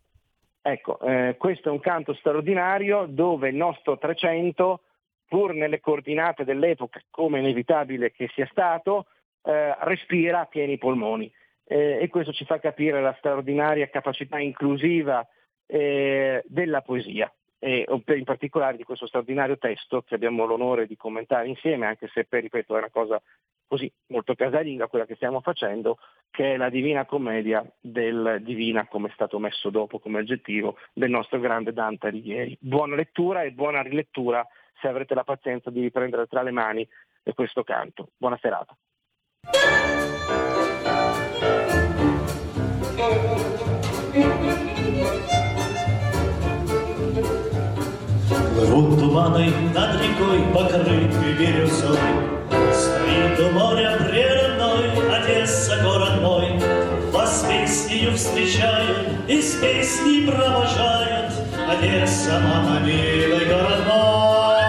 Ecco, 0.62 1.00
eh, 1.02 1.36
questo 1.38 1.68
è 1.68 1.72
un 1.72 1.82
canto 1.82 2.14
straordinario 2.14 3.06
dove 3.08 3.50
il 3.50 3.56
nostro 3.56 3.98
300, 3.98 4.82
pur 5.28 5.54
nelle 5.54 5.82
coordinate 5.82 6.46
dell'epoca, 6.46 7.02
come 7.12 7.40
inevitabile 7.40 8.12
che 8.12 8.30
sia 8.34 8.48
stato, 8.50 9.08
eh, 9.44 9.76
respira 9.82 10.40
a 10.40 10.46
pieni 10.46 10.78
polmoni. 10.78 11.32
Eh, 11.68 12.00
e 12.02 12.08
questo 12.08 12.32
ci 12.32 12.46
fa 12.46 12.60
capire 12.60 13.02
la 13.02 13.14
straordinaria 13.18 13.90
capacità 13.90 14.40
inclusiva 14.40 15.28
eh, 15.68 16.44
della 16.46 16.82
poesia 16.82 17.32
e 17.60 17.86
in 17.88 18.24
particolare 18.24 18.78
di 18.78 18.84
questo 18.84 19.08
straordinario 19.08 19.58
testo 19.58 20.04
che 20.04 20.14
abbiamo 20.14 20.46
l'onore 20.46 20.86
di 20.86 20.96
commentare 20.96 21.48
insieme, 21.48 21.88
anche 21.88 22.08
se 22.14 22.26
per 22.26 22.44
ripeto 22.44 22.76
è 22.76 22.78
una 22.78 22.92
cosa 22.92 23.20
così 23.68 23.92
molto 24.08 24.36
casalinga 24.36 24.88
quella 24.88 25.06
che 25.06 25.16
stiamo 25.16 25.42
facendo, 25.42 25.98
che 26.30 26.54
è 26.54 26.58
la 26.58 26.70
Divina 26.70 27.06
Commedia 27.06 27.66
del 27.80 28.40
Divina, 28.44 28.88
come 28.88 29.08
è 29.10 29.12
stato 29.14 29.40
messo 29.40 29.72
dopo 29.72 29.98
come 29.98 30.20
aggettivo, 30.20 30.78
del 30.94 31.10
nostro 31.10 31.40
grande 31.40 31.74
Dante 31.74 32.08
Alighieri. 32.08 32.56
Buona 32.60 32.96
lettura 32.96 33.42
e 33.42 33.52
buona 33.52 33.82
rilettura 33.82 34.46
se 34.80 34.88
avrete 34.88 35.16
la 35.16 35.24
pazienza 35.24 35.72
di 35.72 35.82
riprendere 35.82 36.28
tra 36.28 36.44
le 36.44 36.52
mani 36.52 36.88
questo 37.34 37.64
canto. 37.64 38.10
Buona 38.18 38.38
serata. 38.40 38.78
Туманы 49.16 49.48
над 49.74 49.96
рекой, 50.02 50.42
покрытые 50.54 51.08
бирюзой. 51.40 51.98
Стоит 52.74 53.40
у 53.40 53.50
моря 53.58 53.98
прерывной 53.98 54.92
Одесса, 55.16 55.78
город 55.82 56.22
мой. 56.22 56.60
Вас 57.14 57.46
песнею 57.48 58.14
встречают 58.18 59.08
и 59.30 59.42
с 59.42 59.54
песней 59.54 60.30
провожают. 60.30 61.32
Одесса, 61.66 62.42
мама, 62.42 62.82
милый 62.82 63.46
город 63.46 63.86
мой. 63.88 64.66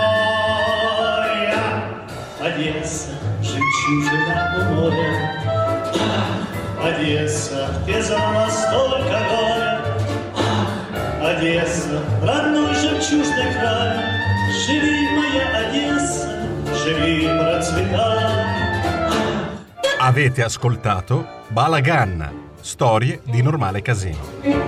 Одесса, 2.41 3.11
жемчужина 3.43 4.55
у 4.61 4.75
моря. 4.75 5.11
Одесса, 6.85 7.69
где 7.83 8.01
за 8.01 8.17
нас 8.17 8.65
столько 8.65 9.19
горя. 9.29 9.81
Одесса, 11.21 12.01
родной 12.23 12.73
жемчужный 12.75 13.53
край, 13.53 14.16
Живи, 14.66 15.08
моя 15.16 15.46
Одесса, 15.60 16.28
живи, 16.84 17.28
процветай. 17.28 18.42
Avete 20.00 20.44
ascoltato 20.44 21.28
Balagan, 21.50 22.28
storie 22.60 23.22
di 23.24 23.42
normale 23.44 23.82
casino. 23.82 24.65